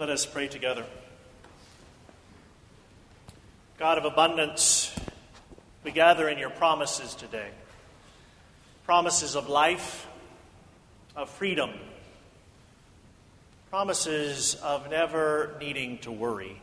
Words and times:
Let 0.00 0.08
us 0.08 0.24
pray 0.24 0.48
together. 0.48 0.86
God 3.76 3.98
of 3.98 4.06
abundance, 4.06 4.98
we 5.84 5.90
gather 5.90 6.26
in 6.26 6.38
your 6.38 6.48
promises 6.48 7.14
today 7.14 7.50
promises 8.86 9.36
of 9.36 9.50
life, 9.50 10.06
of 11.14 11.28
freedom, 11.28 11.72
promises 13.68 14.54
of 14.62 14.88
never 14.88 15.54
needing 15.60 15.98
to 15.98 16.10
worry, 16.10 16.62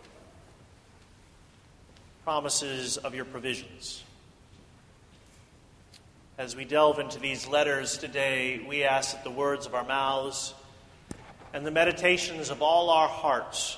promises 2.23 2.97
of 2.97 3.13
your 3.13 3.25
provisions. 3.25 4.04
As 6.39 6.55
we 6.55 6.65
delve 6.65 6.97
into 6.97 7.19
these 7.19 7.47
letters 7.47 7.99
today, 7.99 8.65
we 8.67 8.83
ask 8.83 9.11
that 9.11 9.23
the 9.23 9.29
words 9.29 9.67
of 9.67 9.75
our 9.75 9.85
mouths 9.85 10.55
and 11.54 11.66
the 11.66 11.71
meditations 11.71 12.50
of 12.50 12.61
all 12.61 12.89
our 12.89 13.07
hearts 13.07 13.77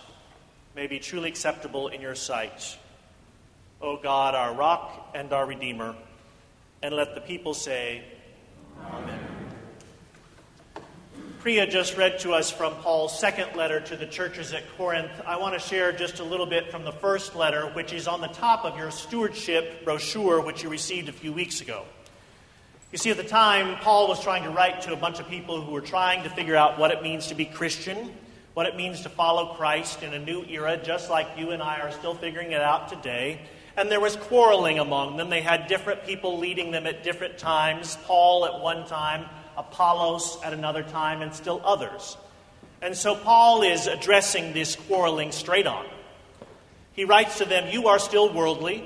may 0.76 0.88
be 0.88 1.00
truly 1.00 1.30
acceptable 1.30 1.88
in 1.88 2.02
your 2.02 2.16
sight. 2.16 2.78
O 3.82 3.98
God, 3.98 4.36
our 4.36 4.54
rock 4.54 5.12
and 5.16 5.32
our 5.32 5.46
redeemer, 5.46 5.96
and 6.82 6.94
let 6.94 7.16
the 7.16 7.22
people 7.22 7.54
say, 7.54 8.04
Amen. 8.92 9.20
Priya 11.40 11.68
just 11.68 11.96
read 11.96 12.20
to 12.20 12.34
us 12.34 12.52
from 12.52 12.76
Paul's 12.76 13.18
second 13.18 13.56
letter 13.56 13.80
to 13.80 13.96
the 13.96 14.06
churches 14.06 14.52
at 14.52 14.64
Corinth. 14.76 15.12
I 15.26 15.38
want 15.38 15.54
to 15.54 15.60
share 15.60 15.94
just 15.94 16.20
a 16.20 16.24
little 16.24 16.46
bit 16.46 16.70
from 16.70 16.84
the 16.84 16.92
first 16.92 17.34
letter, 17.34 17.68
which 17.68 17.94
is 17.94 18.10
on 18.10 18.20
the 18.20 18.28
top 18.28 18.66
of 18.66 18.78
your 18.78 18.92
stewardship 18.92 19.86
brochure, 19.86 20.42
which 20.42 20.64
you 20.64 20.70
received 20.70 21.08
a 21.08 21.14
few 21.14 21.32
weeks 21.32 21.62
ago. 21.62 21.86
You 22.92 22.98
see, 22.98 23.12
at 23.12 23.18
the 23.18 23.24
time, 23.24 23.78
Paul 23.82 24.08
was 24.08 24.20
trying 24.24 24.42
to 24.46 24.50
write 24.50 24.82
to 24.82 24.94
a 24.94 24.96
bunch 24.96 25.20
of 25.20 25.30
people 25.30 25.62
who 25.62 25.74
were 25.74 25.82
trying 25.82 26.24
to 26.24 26.30
figure 26.30 26.56
out 26.56 26.80
what 26.80 26.90
it 26.90 27.04
means 27.04 27.28
to 27.28 27.36
be 27.36 27.46
Christian, 27.46 28.12
what 28.56 28.66
it 28.66 28.76
means 28.76 29.02
to 29.02 29.10
follow 29.10 29.54
Christ 29.54 30.02
in 30.02 30.12
a 30.12 30.18
new 30.18 30.44
era, 30.46 30.76
just 30.76 31.08
like 31.08 31.28
you 31.38 31.52
and 31.52 31.62
I 31.62 31.82
are 31.82 31.92
still 31.92 32.16
figuring 32.16 32.52
it 32.52 32.62
out 32.62 32.90
today. 32.90 33.42
And 33.78 33.92
there 33.92 34.00
was 34.00 34.16
quarreling 34.16 34.80
among 34.80 35.18
them. 35.18 35.30
They 35.30 35.42
had 35.42 35.68
different 35.68 36.04
people 36.04 36.40
leading 36.40 36.72
them 36.72 36.88
at 36.88 37.04
different 37.04 37.38
times. 37.38 37.96
Paul 38.06 38.48
at 38.48 38.60
one 38.60 38.88
time, 38.88 39.28
Apollos 39.56 40.40
at 40.44 40.54
another 40.54 40.82
time, 40.82 41.22
and 41.22 41.32
still 41.32 41.62
others. 41.64 42.18
And 42.82 42.98
so 42.98 43.16
Paul 43.16 43.62
is 43.62 43.86
addressing 43.86 44.54
this 44.54 44.76
quarreling 44.76 45.32
straight 45.32 45.68
on. 45.68 45.86
He 46.94 47.06
writes 47.06 47.38
to 47.38 47.46
them, 47.46 47.72
You 47.72 47.90
are 47.90 48.00
still 48.00 48.34
worldly. 48.34 48.84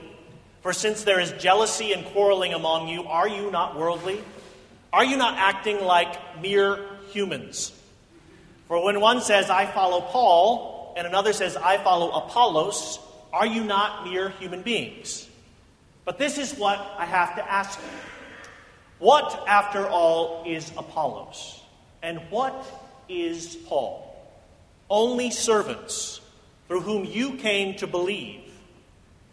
For 0.64 0.72
since 0.72 1.03
there 1.03 1.19
is 1.19 1.33
jealousy 1.33 1.92
and 1.92 2.06
quarreling 2.06 2.53
among 2.53 2.88
you, 2.88 3.03
are 3.03 3.28
you 3.28 3.52
not 3.52 3.78
worldly? 3.78 4.23
Are 4.94 5.03
you 5.03 5.17
not 5.17 5.38
acting 5.38 5.83
like 5.83 6.42
mere 6.42 6.80
humans? 7.11 7.78
For 8.70 8.81
when 8.81 9.02
one 9.02 9.20
says, 9.20 9.50
I 9.50 9.66
follow 9.66 10.00
Paul, 10.00 10.94
and 10.95 11.05
another 11.05 11.33
says, 11.33 11.58
I 11.58 11.78
follow 11.80 12.11
Apollos, 12.11 12.97
are 13.33 13.45
you 13.45 13.66
not 13.66 14.05
mere 14.05 14.30
human 14.30 14.61
beings? 14.61 15.28
But 16.05 16.17
this 16.17 16.38
is 16.38 16.53
what 16.53 16.80
I 16.98 17.05
have 17.05 17.36
to 17.36 17.52
ask 17.52 17.77
you. 17.77 18.00
What, 19.00 19.44
after 19.45 19.86
all, 19.86 20.45
is 20.48 20.72
Apollos? 20.77 21.61
And 22.02 22.20
what 22.30 22.66
is 23.09 23.58
Paul? 23.67 24.16
Only 24.89 25.30
servants 25.30 26.22
through 26.70 26.81
whom 26.81 27.03
you 27.03 27.33
came 27.33 27.75
to 27.77 27.88
believe 27.88 28.44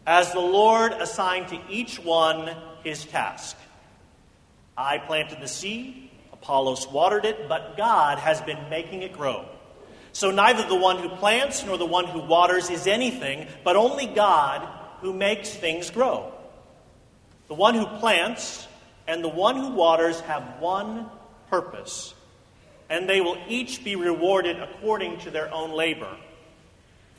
as 0.06 0.32
the 0.32 0.40
Lord 0.40 0.92
assigned 0.92 1.48
to 1.48 1.60
each 1.68 1.98
one 1.98 2.54
his 2.82 3.04
task. 3.04 3.56
I 4.76 4.98
planted 4.98 5.40
the 5.40 5.48
seed, 5.48 6.10
Apollos 6.32 6.88
watered 6.88 7.24
it, 7.24 7.48
but 7.48 7.76
God 7.76 8.18
has 8.18 8.40
been 8.40 8.70
making 8.70 9.02
it 9.02 9.12
grow. 9.12 9.46
So 10.12 10.30
neither 10.30 10.66
the 10.66 10.74
one 10.74 10.98
who 10.98 11.08
plants 11.08 11.64
nor 11.64 11.78
the 11.78 11.86
one 11.86 12.06
who 12.06 12.20
waters 12.20 12.70
is 12.70 12.86
anything, 12.86 13.46
but 13.62 13.76
only 13.76 14.06
God 14.06 14.66
who 15.00 15.12
makes 15.12 15.50
things 15.50 15.90
grow. 15.90 16.32
The 17.48 17.54
one 17.54 17.74
who 17.74 17.86
plants 17.98 18.66
and 19.06 19.22
the 19.22 19.28
one 19.28 19.56
who 19.56 19.70
waters 19.70 20.20
have 20.20 20.60
one 20.60 21.10
purpose, 21.48 22.14
and 22.88 23.08
they 23.08 23.20
will 23.20 23.38
each 23.48 23.84
be 23.84 23.96
rewarded 23.96 24.60
according 24.60 25.18
to 25.20 25.30
their 25.30 25.52
own 25.52 25.72
labor. 25.72 26.16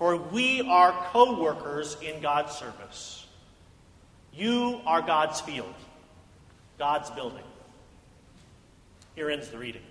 For 0.01 0.17
we 0.17 0.62
are 0.62 0.94
co 1.12 1.39
workers 1.39 1.95
in 2.01 2.23
God's 2.23 2.53
service. 2.56 3.28
You 4.34 4.81
are 4.88 5.00
God's 5.00 5.39
field, 5.41 5.75
God's 6.79 7.12
building. 7.12 7.44
Here 9.13 9.29
ends 9.29 9.50
the 9.50 9.59
reading. 9.59 9.84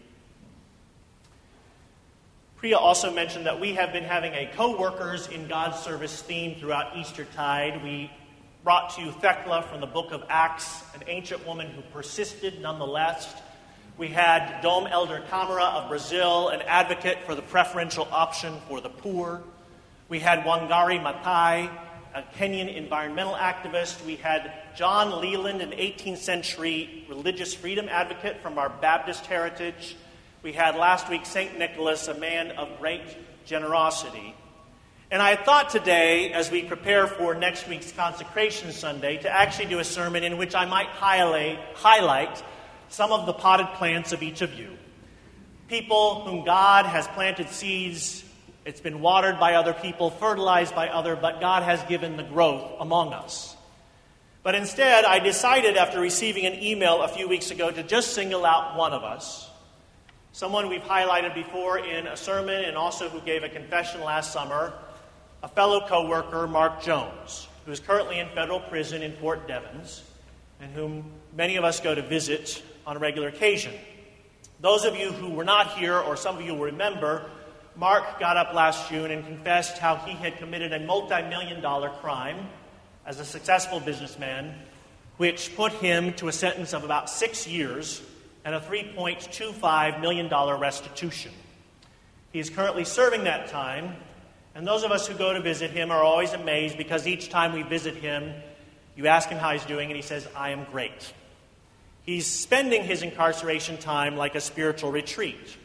Priya 2.56 2.76
also 2.76 3.12
mentioned 3.12 3.46
that 3.46 3.60
we 3.60 3.74
have 3.74 3.92
been 3.92 4.02
having 4.02 4.32
a 4.32 4.50
co 4.56 4.76
workers 4.76 5.28
in 5.28 5.46
God's 5.46 5.78
service 5.78 6.20
theme 6.20 6.58
throughout 6.58 6.96
Eastertide. 6.96 7.80
We 7.84 8.10
brought 8.64 8.96
to 8.96 9.02
you 9.02 9.12
Thecla 9.12 9.62
from 9.70 9.80
the 9.80 9.86
book 9.86 10.10
of 10.10 10.24
Acts, 10.28 10.82
an 10.92 11.04
ancient 11.06 11.46
woman 11.46 11.68
who 11.68 11.82
persisted 11.92 12.60
nonetheless. 12.60 13.32
We 13.96 14.08
had 14.08 14.60
Dom 14.60 14.86
Hélder 14.86 15.24
Câmara 15.28 15.72
of 15.74 15.88
Brazil, 15.88 16.48
an 16.48 16.62
advocate 16.62 17.18
for 17.26 17.36
the 17.36 17.42
preferential 17.42 18.08
option 18.10 18.56
for 18.66 18.80
the 18.80 18.90
poor. 18.90 19.44
We 20.10 20.18
had 20.18 20.40
Wangari 20.40 21.00
Maathai, 21.00 21.70
a 22.16 22.22
Kenyan 22.36 22.74
environmental 22.74 23.34
activist. 23.34 24.04
We 24.04 24.16
had 24.16 24.52
John 24.74 25.20
Leland, 25.20 25.62
an 25.62 25.70
18th 25.70 26.18
century 26.18 27.06
religious 27.08 27.54
freedom 27.54 27.88
advocate 27.88 28.42
from 28.42 28.58
our 28.58 28.68
Baptist 28.68 29.26
heritage. 29.26 29.94
We 30.42 30.52
had 30.52 30.74
last 30.74 31.08
week 31.08 31.24
St. 31.24 31.56
Nicholas, 31.56 32.08
a 32.08 32.14
man 32.14 32.50
of 32.50 32.80
great 32.80 33.02
generosity. 33.46 34.34
And 35.12 35.22
I 35.22 35.36
thought 35.36 35.70
today, 35.70 36.32
as 36.32 36.50
we 36.50 36.64
prepare 36.64 37.06
for 37.06 37.36
next 37.36 37.68
week's 37.68 37.92
Consecration 37.92 38.72
Sunday, 38.72 39.18
to 39.18 39.30
actually 39.30 39.66
do 39.66 39.78
a 39.78 39.84
sermon 39.84 40.24
in 40.24 40.38
which 40.38 40.56
I 40.56 40.64
might 40.64 40.88
highlight, 40.88 41.60
highlight 41.74 42.42
some 42.88 43.12
of 43.12 43.26
the 43.26 43.32
potted 43.32 43.68
plants 43.74 44.10
of 44.12 44.24
each 44.24 44.42
of 44.42 44.54
you. 44.54 44.76
People 45.68 46.24
whom 46.24 46.44
God 46.44 46.84
has 46.86 47.06
planted 47.06 47.48
seeds 47.48 48.24
it's 48.64 48.80
been 48.80 49.00
watered 49.00 49.40
by 49.40 49.54
other 49.54 49.72
people, 49.72 50.10
fertilized 50.10 50.74
by 50.74 50.88
other, 50.88 51.16
but 51.16 51.40
God 51.40 51.62
has 51.62 51.82
given 51.84 52.16
the 52.16 52.22
growth 52.22 52.80
among 52.80 53.12
us. 53.12 53.56
But 54.42 54.54
instead, 54.54 55.04
I 55.04 55.18
decided 55.18 55.76
after 55.76 56.00
receiving 56.00 56.46
an 56.46 56.54
email 56.62 57.02
a 57.02 57.08
few 57.08 57.28
weeks 57.28 57.50
ago 57.50 57.70
to 57.70 57.82
just 57.82 58.14
single 58.14 58.44
out 58.44 58.76
one 58.76 58.92
of 58.92 59.02
us. 59.02 59.48
Someone 60.32 60.68
we've 60.68 60.80
highlighted 60.80 61.34
before 61.34 61.78
in 61.78 62.06
a 62.06 62.16
sermon 62.16 62.64
and 62.64 62.76
also 62.76 63.08
who 63.08 63.20
gave 63.20 63.42
a 63.42 63.48
confession 63.48 64.00
last 64.02 64.32
summer, 64.32 64.72
a 65.42 65.48
fellow 65.48 65.86
coworker, 65.86 66.46
Mark 66.46 66.82
Jones, 66.82 67.48
who 67.66 67.72
is 67.72 67.80
currently 67.80 68.18
in 68.18 68.28
federal 68.28 68.60
prison 68.60 69.02
in 69.02 69.12
Fort 69.16 69.48
Devens 69.48 70.02
and 70.60 70.72
whom 70.72 71.04
many 71.36 71.56
of 71.56 71.64
us 71.64 71.80
go 71.80 71.94
to 71.94 72.02
visit 72.02 72.62
on 72.86 72.96
a 72.96 72.98
regular 72.98 73.28
occasion. 73.28 73.72
Those 74.60 74.84
of 74.84 74.96
you 74.96 75.10
who 75.10 75.30
were 75.30 75.44
not 75.44 75.78
here, 75.78 75.98
or 75.98 76.16
some 76.16 76.36
of 76.36 76.42
you 76.42 76.54
will 76.54 76.66
remember, 76.66 77.30
Mark 77.80 78.20
got 78.20 78.36
up 78.36 78.52
last 78.52 78.90
June 78.90 79.10
and 79.10 79.24
confessed 79.24 79.78
how 79.78 79.96
he 79.96 80.12
had 80.12 80.36
committed 80.36 80.70
a 80.74 80.80
multi 80.80 81.22
million 81.30 81.62
dollar 81.62 81.88
crime 81.88 82.46
as 83.06 83.20
a 83.20 83.24
successful 83.24 83.80
businessman, 83.80 84.54
which 85.16 85.56
put 85.56 85.72
him 85.72 86.12
to 86.12 86.28
a 86.28 86.32
sentence 86.32 86.74
of 86.74 86.84
about 86.84 87.08
six 87.08 87.46
years 87.46 88.02
and 88.44 88.54
a 88.54 88.60
$3.25 88.60 89.98
million 90.02 90.28
restitution. 90.60 91.32
He 92.34 92.38
is 92.38 92.50
currently 92.50 92.84
serving 92.84 93.24
that 93.24 93.48
time, 93.48 93.96
and 94.54 94.66
those 94.66 94.82
of 94.82 94.92
us 94.92 95.06
who 95.06 95.14
go 95.14 95.32
to 95.32 95.40
visit 95.40 95.70
him 95.70 95.90
are 95.90 96.04
always 96.04 96.34
amazed 96.34 96.76
because 96.76 97.06
each 97.06 97.30
time 97.30 97.54
we 97.54 97.62
visit 97.62 97.94
him, 97.94 98.34
you 98.94 99.06
ask 99.06 99.30
him 99.30 99.38
how 99.38 99.52
he's 99.52 99.64
doing, 99.64 99.88
and 99.88 99.96
he 99.96 100.02
says, 100.02 100.28
I 100.36 100.50
am 100.50 100.66
great. 100.70 101.14
He's 102.02 102.26
spending 102.26 102.84
his 102.84 103.00
incarceration 103.00 103.78
time 103.78 104.18
like 104.18 104.34
a 104.34 104.40
spiritual 104.42 104.92
retreat. 104.92 105.56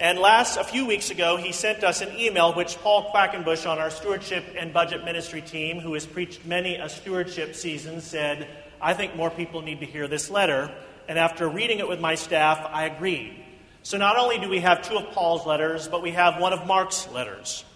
And 0.00 0.18
last, 0.18 0.56
a 0.56 0.64
few 0.64 0.86
weeks 0.86 1.10
ago, 1.10 1.36
he 1.36 1.52
sent 1.52 1.84
us 1.84 2.00
an 2.00 2.18
email 2.18 2.54
which 2.54 2.78
Paul 2.78 3.12
Quackenbush 3.12 3.70
on 3.70 3.78
our 3.78 3.90
stewardship 3.90 4.56
and 4.58 4.72
budget 4.72 5.04
ministry 5.04 5.42
team, 5.42 5.78
who 5.78 5.92
has 5.92 6.06
preached 6.06 6.46
many 6.46 6.76
a 6.76 6.88
stewardship 6.88 7.54
season, 7.54 8.00
said, 8.00 8.48
I 8.80 8.94
think 8.94 9.14
more 9.14 9.28
people 9.28 9.60
need 9.60 9.80
to 9.80 9.86
hear 9.86 10.08
this 10.08 10.30
letter. 10.30 10.74
And 11.06 11.18
after 11.18 11.46
reading 11.46 11.80
it 11.80 11.88
with 11.88 12.00
my 12.00 12.14
staff, 12.14 12.66
I 12.72 12.86
agreed. 12.86 13.44
So 13.82 13.98
not 13.98 14.16
only 14.16 14.38
do 14.38 14.48
we 14.48 14.60
have 14.60 14.80
two 14.80 14.96
of 14.96 15.12
Paul's 15.12 15.44
letters, 15.44 15.86
but 15.86 16.02
we 16.02 16.12
have 16.12 16.40
one 16.40 16.54
of 16.54 16.66
Mark's 16.66 17.06
letters. 17.10 17.66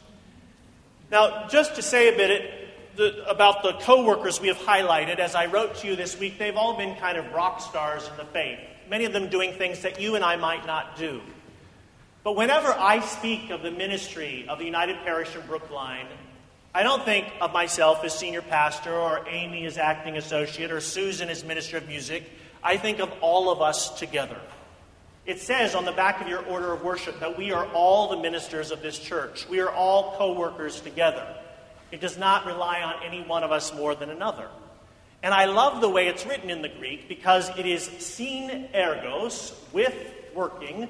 Now, 1.10 1.46
just 1.48 1.74
to 1.76 1.82
say 1.82 2.08
a 2.08 2.16
bit 2.16 3.20
about 3.28 3.62
the 3.62 3.74
co 3.74 4.06
workers 4.06 4.40
we 4.40 4.48
have 4.48 4.56
highlighted, 4.56 5.18
as 5.18 5.34
I 5.34 5.44
wrote 5.44 5.76
to 5.76 5.86
you 5.86 5.94
this 5.94 6.18
week, 6.18 6.38
they've 6.38 6.56
all 6.56 6.78
been 6.78 6.96
kind 6.96 7.18
of 7.18 7.30
rock 7.32 7.60
stars 7.60 8.08
in 8.08 8.16
the 8.16 8.24
faith, 8.24 8.60
many 8.88 9.04
of 9.04 9.12
them 9.12 9.28
doing 9.28 9.52
things 9.52 9.82
that 9.82 10.00
you 10.00 10.14
and 10.14 10.24
I 10.24 10.36
might 10.36 10.66
not 10.66 10.96
do. 10.96 11.20
But 12.24 12.36
whenever 12.36 12.68
I 12.68 13.00
speak 13.00 13.50
of 13.50 13.60
the 13.60 13.70
ministry 13.70 14.46
of 14.48 14.58
the 14.58 14.64
United 14.64 14.96
Parish 15.04 15.36
of 15.36 15.46
Brookline, 15.46 16.06
I 16.74 16.82
don't 16.82 17.04
think 17.04 17.26
of 17.42 17.52
myself 17.52 18.02
as 18.02 18.18
senior 18.18 18.40
pastor 18.40 18.94
or 18.94 19.28
Amy 19.28 19.66
as 19.66 19.76
acting 19.76 20.16
associate 20.16 20.72
or 20.72 20.80
Susan 20.80 21.28
as 21.28 21.44
minister 21.44 21.76
of 21.76 21.86
music. 21.86 22.24
I 22.62 22.78
think 22.78 22.98
of 22.98 23.12
all 23.20 23.50
of 23.50 23.60
us 23.60 23.98
together. 23.98 24.40
It 25.26 25.42
says 25.42 25.74
on 25.74 25.84
the 25.84 25.92
back 25.92 26.22
of 26.22 26.26
your 26.26 26.42
order 26.46 26.72
of 26.72 26.82
worship 26.82 27.20
that 27.20 27.36
we 27.36 27.52
are 27.52 27.66
all 27.74 28.08
the 28.08 28.16
ministers 28.16 28.70
of 28.70 28.80
this 28.80 28.98
church. 28.98 29.46
We 29.46 29.60
are 29.60 29.70
all 29.70 30.16
co 30.16 30.32
workers 30.32 30.80
together. 30.80 31.26
It 31.92 32.00
does 32.00 32.16
not 32.16 32.46
rely 32.46 32.80
on 32.80 33.02
any 33.04 33.22
one 33.22 33.44
of 33.44 33.52
us 33.52 33.74
more 33.74 33.94
than 33.94 34.08
another. 34.08 34.48
And 35.22 35.34
I 35.34 35.44
love 35.44 35.82
the 35.82 35.90
way 35.90 36.08
it's 36.08 36.24
written 36.24 36.48
in 36.48 36.62
the 36.62 36.70
Greek 36.70 37.06
because 37.06 37.50
it 37.58 37.66
is 37.66 37.84
syn 37.84 38.68
ergos, 38.74 39.54
with 39.74 39.94
working, 40.34 40.88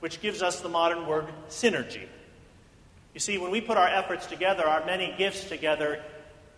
which 0.00 0.20
gives 0.20 0.42
us 0.42 0.60
the 0.60 0.68
modern 0.68 1.06
word 1.06 1.26
synergy. 1.48 2.06
You 3.14 3.20
see, 3.20 3.38
when 3.38 3.50
we 3.50 3.60
put 3.60 3.76
our 3.76 3.88
efforts 3.88 4.26
together, 4.26 4.66
our 4.66 4.84
many 4.84 5.14
gifts 5.16 5.44
together, 5.44 6.02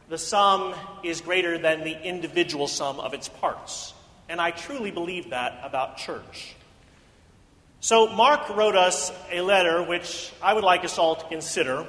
the 0.08 0.18
sum 0.18 0.74
is 1.02 1.20
greater 1.20 1.58
than 1.58 1.84
the 1.84 2.00
individual 2.02 2.68
sum 2.68 3.00
of 3.00 3.14
its 3.14 3.28
parts. 3.28 3.94
And 4.28 4.40
I 4.40 4.50
truly 4.50 4.90
believe 4.90 5.30
that 5.30 5.60
about 5.62 5.98
church. 5.98 6.54
So, 7.80 8.08
Mark 8.08 8.48
wrote 8.50 8.76
us 8.76 9.10
a 9.30 9.40
letter 9.40 9.82
which 9.82 10.32
I 10.40 10.54
would 10.54 10.64
like 10.64 10.84
us 10.84 10.98
all 10.98 11.16
to 11.16 11.26
consider 11.26 11.86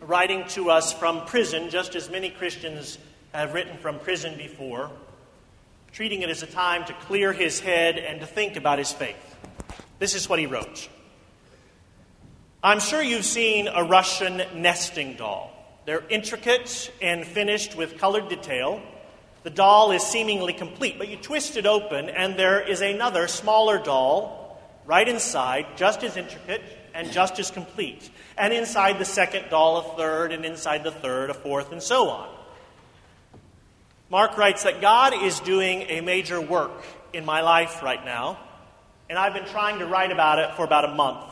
writing 0.00 0.44
to 0.48 0.70
us 0.70 0.92
from 0.92 1.24
prison, 1.26 1.70
just 1.70 1.94
as 1.96 2.08
many 2.08 2.30
Christians 2.30 2.98
have 3.32 3.52
written 3.52 3.78
from 3.78 3.98
prison 3.98 4.36
before, 4.36 4.90
treating 5.92 6.22
it 6.22 6.30
as 6.30 6.42
a 6.42 6.46
time 6.46 6.84
to 6.84 6.92
clear 6.92 7.32
his 7.32 7.60
head 7.60 7.98
and 7.98 8.20
to 8.20 8.26
think 8.26 8.56
about 8.56 8.78
his 8.78 8.92
faith. 8.92 9.16
This 9.98 10.14
is 10.14 10.28
what 10.28 10.38
he 10.38 10.46
wrote 10.46 10.88
I'm 12.62 12.80
sure 12.80 13.02
you've 13.02 13.24
seen 13.24 13.68
a 13.68 13.84
Russian 13.84 14.42
nesting 14.54 15.14
doll. 15.14 15.52
They're 15.86 16.04
intricate 16.08 16.92
and 17.00 17.26
finished 17.26 17.76
with 17.76 17.98
colored 17.98 18.28
detail. 18.28 18.82
The 19.44 19.50
doll 19.50 19.92
is 19.92 20.02
seemingly 20.02 20.52
complete, 20.52 20.98
but 20.98 21.08
you 21.08 21.16
twist 21.16 21.56
it 21.56 21.64
open, 21.64 22.08
and 22.08 22.36
there 22.36 22.60
is 22.60 22.82
another 22.82 23.28
smaller 23.28 23.78
doll 23.78 24.60
right 24.84 25.08
inside, 25.08 25.66
just 25.76 26.02
as 26.02 26.16
intricate 26.16 26.62
and 26.94 27.12
just 27.12 27.38
as 27.38 27.50
complete 27.50 28.10
and 28.38 28.52
inside 28.52 28.98
the 28.98 29.04
second 29.04 29.50
doll, 29.50 29.78
a 29.78 29.96
third, 29.96 30.32
and 30.32 30.44
inside 30.44 30.84
the 30.84 30.92
third, 30.92 31.28
a 31.28 31.34
fourth, 31.34 31.72
and 31.72 31.82
so 31.82 32.08
on. 32.08 32.28
Mark 34.10 34.38
writes 34.38 34.62
that 34.62 34.80
God 34.80 35.12
is 35.12 35.40
doing 35.40 35.82
a 35.82 36.00
major 36.00 36.40
work 36.40 36.84
in 37.12 37.24
my 37.24 37.40
life 37.40 37.82
right 37.82 38.02
now, 38.04 38.38
and 39.08 39.18
I've 39.18 39.34
been 39.34 39.46
trying 39.46 39.78
to 39.78 39.86
write 39.86 40.12
about 40.12 40.38
it 40.38 40.54
for 40.54 40.64
about 40.64 40.84
a 40.84 40.94
month. 40.94 41.24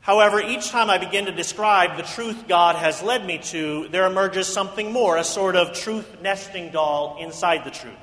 However, 0.00 0.40
each 0.40 0.70
time 0.70 0.88
I 0.88 0.98
begin 0.98 1.26
to 1.26 1.32
describe 1.32 1.96
the 1.96 2.02
truth 2.04 2.46
God 2.46 2.76
has 2.76 3.02
led 3.02 3.26
me 3.26 3.38
to, 3.38 3.88
there 3.88 4.06
emerges 4.06 4.46
something 4.46 4.92
more, 4.92 5.16
a 5.16 5.24
sort 5.24 5.56
of 5.56 5.72
truth 5.72 6.20
nesting 6.22 6.70
doll 6.70 7.18
inside 7.20 7.64
the 7.64 7.70
truth. 7.70 7.94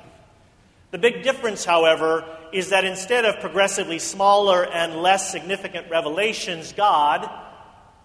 The 0.90 0.98
big 0.98 1.22
difference, 1.22 1.64
however, 1.64 2.24
is 2.52 2.70
that 2.70 2.84
instead 2.84 3.24
of 3.24 3.40
progressively 3.40 3.98
smaller 3.98 4.64
and 4.64 4.96
less 4.96 5.32
significant 5.32 5.90
revelations, 5.90 6.72
God, 6.72 7.28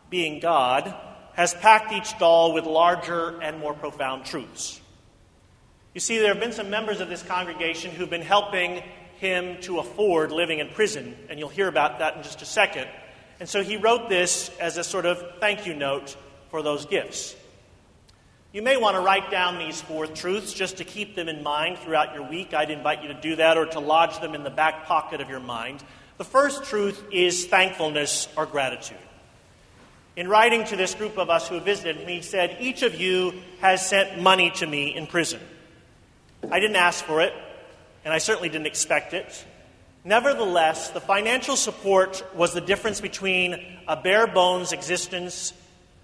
being 0.09 0.39
God, 0.39 0.95
has 1.33 1.53
packed 1.53 1.91
each 1.91 2.17
doll 2.19 2.53
with 2.53 2.65
larger 2.65 3.39
and 3.41 3.59
more 3.59 3.73
profound 3.73 4.25
truths. 4.25 4.79
You 5.93 5.99
see, 5.99 6.19
there 6.19 6.33
have 6.33 6.39
been 6.39 6.51
some 6.51 6.69
members 6.69 7.01
of 7.01 7.09
this 7.09 7.21
congregation 7.21 7.91
who've 7.91 8.09
been 8.09 8.21
helping 8.21 8.81
him 9.19 9.61
to 9.61 9.79
afford 9.79 10.31
living 10.31 10.59
in 10.59 10.69
prison, 10.69 11.15
and 11.29 11.37
you'll 11.37 11.49
hear 11.49 11.67
about 11.67 11.99
that 11.99 12.17
in 12.17 12.23
just 12.23 12.41
a 12.41 12.45
second. 12.45 12.87
And 13.39 13.47
so 13.47 13.63
he 13.63 13.77
wrote 13.77 14.09
this 14.09 14.49
as 14.59 14.77
a 14.77 14.83
sort 14.83 15.05
of 15.05 15.23
thank 15.39 15.65
you 15.65 15.73
note 15.73 16.17
for 16.49 16.61
those 16.61 16.85
gifts. 16.85 17.35
You 18.51 18.63
may 18.63 18.77
want 18.77 18.95
to 18.95 19.01
write 19.01 19.29
down 19.29 19.59
these 19.59 19.79
four 19.79 20.07
truths 20.07 20.53
just 20.53 20.77
to 20.77 20.83
keep 20.83 21.15
them 21.15 21.29
in 21.29 21.43
mind 21.43 21.77
throughout 21.77 22.15
your 22.15 22.27
week. 22.27 22.53
I'd 22.53 22.71
invite 22.71 23.03
you 23.03 23.09
to 23.09 23.21
do 23.21 23.35
that 23.35 23.57
or 23.57 23.67
to 23.67 23.79
lodge 23.79 24.19
them 24.19 24.33
in 24.33 24.43
the 24.43 24.49
back 24.49 24.85
pocket 24.85 25.21
of 25.21 25.29
your 25.29 25.39
mind. 25.39 25.83
The 26.17 26.23
first 26.23 26.63
truth 26.63 27.01
is 27.11 27.45
thankfulness 27.45 28.27
or 28.35 28.45
gratitude. 28.45 28.97
In 30.15 30.27
writing 30.27 30.65
to 30.65 30.75
this 30.75 30.95
group 30.95 31.17
of 31.17 31.29
us 31.29 31.47
who 31.47 31.59
visited 31.59 32.05
me, 32.05 32.15
he 32.15 32.21
said, 32.21 32.57
Each 32.59 32.81
of 32.81 32.95
you 32.95 33.35
has 33.61 33.87
sent 33.87 34.19
money 34.19 34.49
to 34.55 34.65
me 34.65 34.95
in 34.95 35.07
prison. 35.07 35.39
I 36.51 36.59
didn't 36.59 36.75
ask 36.75 37.05
for 37.05 37.21
it, 37.21 37.33
and 38.03 38.13
I 38.13 38.17
certainly 38.17 38.49
didn't 38.49 38.67
expect 38.67 39.13
it. 39.13 39.45
Nevertheless, 40.03 40.89
the 40.91 41.01
financial 41.01 41.55
support 41.55 42.23
was 42.33 42.53
the 42.53 42.61
difference 42.61 43.01
between 43.01 43.63
a 43.87 43.95
bare 43.95 44.27
bones 44.27 44.71
existence 44.71 45.53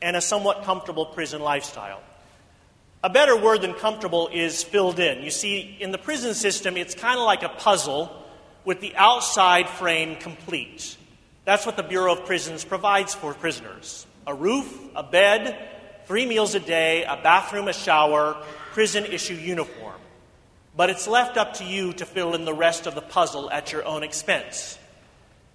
and 0.02 0.16
a 0.16 0.22
somewhat 0.22 0.64
comfortable 0.64 1.06
prison 1.06 1.42
lifestyle. 1.42 2.02
A 3.04 3.10
better 3.10 3.38
word 3.38 3.62
than 3.62 3.74
comfortable 3.74 4.30
is 4.34 4.64
filled 4.64 5.00
in. 5.00 5.24
You 5.24 5.32
see, 5.32 5.78
in 5.80 5.92
the 5.92 5.98
prison 5.98 6.34
system, 6.34 6.76
it's 6.76 6.96
kind 6.96 7.18
of 7.18 7.26
like 7.26 7.44
a 7.44 7.50
puzzle 7.50 8.12
with 8.66 8.82
the 8.82 8.96
outside 8.96 9.70
frame 9.70 10.16
complete. 10.16 10.98
That's 11.46 11.66
what 11.66 11.78
the 11.78 11.84
Bureau 11.84 12.14
of 12.14 12.26
Prisons 12.26 12.66
provides 12.66 13.14
for 13.14 13.34
prisoners 13.34 14.06
a 14.28 14.34
roof, 14.34 14.76
a 14.96 15.04
bed, 15.04 15.56
three 16.08 16.26
meals 16.26 16.56
a 16.56 16.60
day, 16.60 17.04
a 17.04 17.16
bathroom, 17.22 17.68
a 17.68 17.74
shower, 17.74 18.36
prison 18.74 19.06
issue 19.06 19.36
uniform. 19.36 19.94
But 20.76 20.90
it's 20.90 21.08
left 21.08 21.38
up 21.38 21.54
to 21.56 21.64
you 21.64 21.94
to 21.94 22.06
fill 22.06 22.36
in 22.36 22.44
the 22.44 22.54
rest 22.54 22.86
of 22.86 22.96
the 22.96 23.02
puzzle 23.02 23.50
at 23.50 23.72
your 23.72 23.86
own 23.86 24.04
expense. 24.04 24.78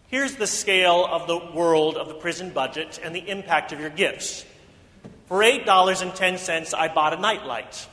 Here's 0.09 0.35
the 0.35 0.47
scale 0.47 1.07
of 1.07 1.27
the 1.27 1.39
world 1.39 1.97
of 1.97 2.09
the 2.09 2.15
prison 2.15 2.51
budget 2.51 2.99
and 3.03 3.15
the 3.15 3.29
impact 3.29 3.73
of 3.73 3.81
your 3.81 3.91
gifts. 3.91 4.45
For 5.27 5.41
$8.10, 5.41 6.75
I 6.75 6.89
bought 6.89 7.13
a 7.13 7.21
nightlight. 7.21 7.87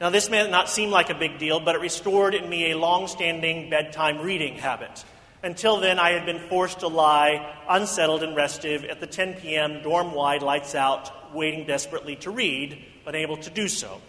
Now, 0.00 0.08
this 0.08 0.30
may 0.30 0.48
not 0.48 0.70
seem 0.70 0.90
like 0.90 1.10
a 1.10 1.14
big 1.14 1.38
deal, 1.38 1.60
but 1.60 1.74
it 1.74 1.82
restored 1.82 2.34
in 2.34 2.48
me 2.48 2.70
a 2.70 2.78
long 2.78 3.06
standing 3.06 3.68
bedtime 3.68 4.20
reading 4.20 4.54
habit. 4.54 5.04
Until 5.42 5.80
then, 5.80 5.98
I 5.98 6.12
had 6.12 6.24
been 6.24 6.48
forced 6.48 6.80
to 6.80 6.88
lie 6.88 7.54
unsettled 7.68 8.22
and 8.22 8.34
restive 8.34 8.84
at 8.84 9.00
the 9.00 9.06
10 9.06 9.34
p.m. 9.34 9.82
dorm 9.82 10.14
wide 10.14 10.42
lights 10.42 10.74
out, 10.74 11.34
waiting 11.34 11.66
desperately 11.66 12.16
to 12.16 12.30
read, 12.30 12.82
but 13.04 13.14
able 13.14 13.36
to 13.38 13.50
do 13.50 13.68
so. 13.68 14.00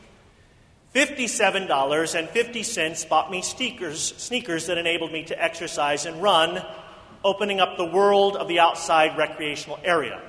$57.50 0.93 3.09
bought 3.09 3.31
me 3.31 3.41
sneakers, 3.41 4.13
sneakers 4.17 4.67
that 4.67 4.77
enabled 4.77 5.13
me 5.13 5.23
to 5.23 5.41
exercise 5.41 6.05
and 6.05 6.21
run, 6.21 6.61
opening 7.23 7.61
up 7.61 7.77
the 7.77 7.85
world 7.85 8.35
of 8.35 8.49
the 8.49 8.59
outside 8.59 9.17
recreational 9.17 9.79
area. 9.85 10.21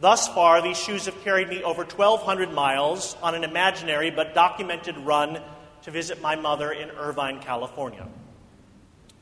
Thus 0.00 0.28
far, 0.28 0.62
these 0.62 0.78
shoes 0.78 1.06
have 1.06 1.20
carried 1.24 1.48
me 1.48 1.64
over 1.64 1.82
1,200 1.82 2.52
miles 2.52 3.16
on 3.22 3.34
an 3.34 3.42
imaginary 3.42 4.10
but 4.10 4.32
documented 4.32 4.96
run 4.98 5.40
to 5.82 5.90
visit 5.90 6.22
my 6.22 6.36
mother 6.36 6.70
in 6.70 6.90
Irvine, 6.90 7.40
California. 7.40 8.06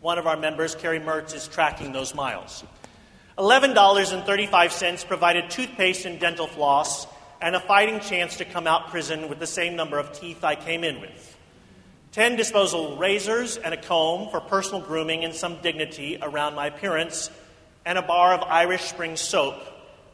One 0.01 0.19
of 0.19 0.27
our 0.27 0.37
members, 0.37 0.75
Carrie 0.75 1.01
Mertz, 1.01 1.35
is 1.35 1.49
tracking 1.49 1.93
those 1.93 2.15
miles. 2.15 2.63
$11.35 3.39 5.09
provided 5.09 5.49
toothpaste 5.51 6.05
and 6.05 6.21
dental 6.21 6.47
floss 6.47 7.07
and 7.41 7.55
a 7.55 7.61
fighting 7.61 8.01
chance 8.01 8.39
to 8.39 8.45
come 8.45 8.67
out 8.67 8.89
prison 8.89 9.29
with 9.29 9.39
the 9.39 9.47
same 9.47 9.77
number 9.77 9.99
of 9.99 10.13
teeth 10.13 10.45
I 10.45 10.55
came 10.55 10.85
in 10.85 11.01
with. 11.01 11.37
10 12.13 12.37
disposable 12.37 12.97
razors 12.97 13.57
and 13.57 13.75
a 13.75 13.77
comb 13.77 14.31
for 14.31 14.41
personal 14.41 14.81
grooming 14.81 15.25
and 15.25 15.35
some 15.35 15.61
dignity 15.63 16.19
around 16.21 16.55
my 16.55 16.67
appearance, 16.67 17.31
and 17.85 17.99
a 17.99 18.03
bar 18.03 18.35
of 18.35 18.43
Irish 18.43 18.83
Spring 18.83 19.17
soap, 19.17 19.55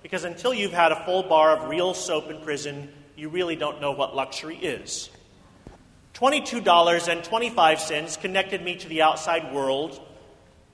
because 0.03 0.25
until 0.25 0.53
you've 0.53 0.73
had 0.73 0.93
a 0.93 1.05
full 1.05 1.23
bar 1.23 1.57
of 1.57 1.71
real 1.71 1.95
soap 1.95 2.31
in 2.31 2.41
prison, 2.43 2.93
you 3.17 3.29
really 3.29 3.57
don't 3.57 3.81
know 3.81 3.93
what 3.93 4.15
luxury 4.15 4.57
is. 4.57 5.11
$22.25 6.15 8.21
connected 8.21 8.63
me 8.63 8.77
to 8.77 8.89
the 8.89 9.03
outside 9.03 9.53
world 9.53 10.01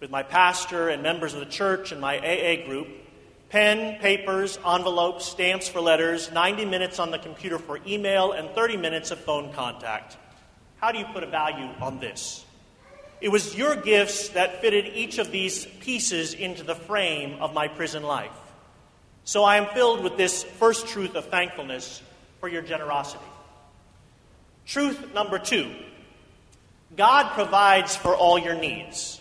with 0.00 0.11
my 0.11 0.23
pastor 0.23 0.88
and 0.88 1.02
members 1.02 1.33
of 1.33 1.40
the 1.40 1.47
church 1.47 1.92
and 1.92 2.00
my 2.00 2.19
AA 2.19 2.66
group. 2.66 2.88
Pen, 3.50 3.99
papers, 4.00 4.59
envelopes, 4.64 5.26
stamps 5.26 5.69
for 5.69 5.80
letters, 5.80 6.30
90 6.30 6.64
minutes 6.64 6.99
on 6.99 7.11
the 7.11 7.19
computer 7.19 7.59
for 7.59 7.80
email, 7.87 8.33
and 8.33 8.49
30 8.50 8.76
minutes 8.76 9.11
of 9.11 9.19
phone 9.19 9.52
contact. 9.52 10.16
How 10.78 10.92
do 10.92 10.99
you 10.99 11.04
put 11.07 11.25
a 11.25 11.26
value 11.26 11.69
on 11.80 11.99
this? 11.99 12.45
It 13.21 13.28
was 13.28 13.54
your 13.54 13.76
gifts 13.76 14.30
that 14.30 14.61
fitted 14.61 14.87
each 14.95 15.19
of 15.19 15.30
these 15.30 15.66
pieces 15.66 16.33
into 16.33 16.62
the 16.62 16.75
frame 16.75 17.42
of 17.42 17.52
my 17.52 17.69
prison 17.69 18.02
life. 18.02 18.30
So 19.25 19.45
I 19.45 19.57
am 19.57 19.66
filled 19.75 20.02
with 20.02 20.16
this 20.16 20.45
first 20.45 20.87
truth 20.87 21.16
of 21.16 21.26
thankfulness 21.26 22.02
for 22.38 22.49
your 22.49 22.62
generosity. 22.62 23.25
Truth 24.64 25.12
number 25.12 25.38
two 25.38 25.71
God 26.97 27.33
provides 27.33 27.97
for 27.97 28.16
all 28.16 28.38
your 28.38 28.54
needs. 28.54 29.21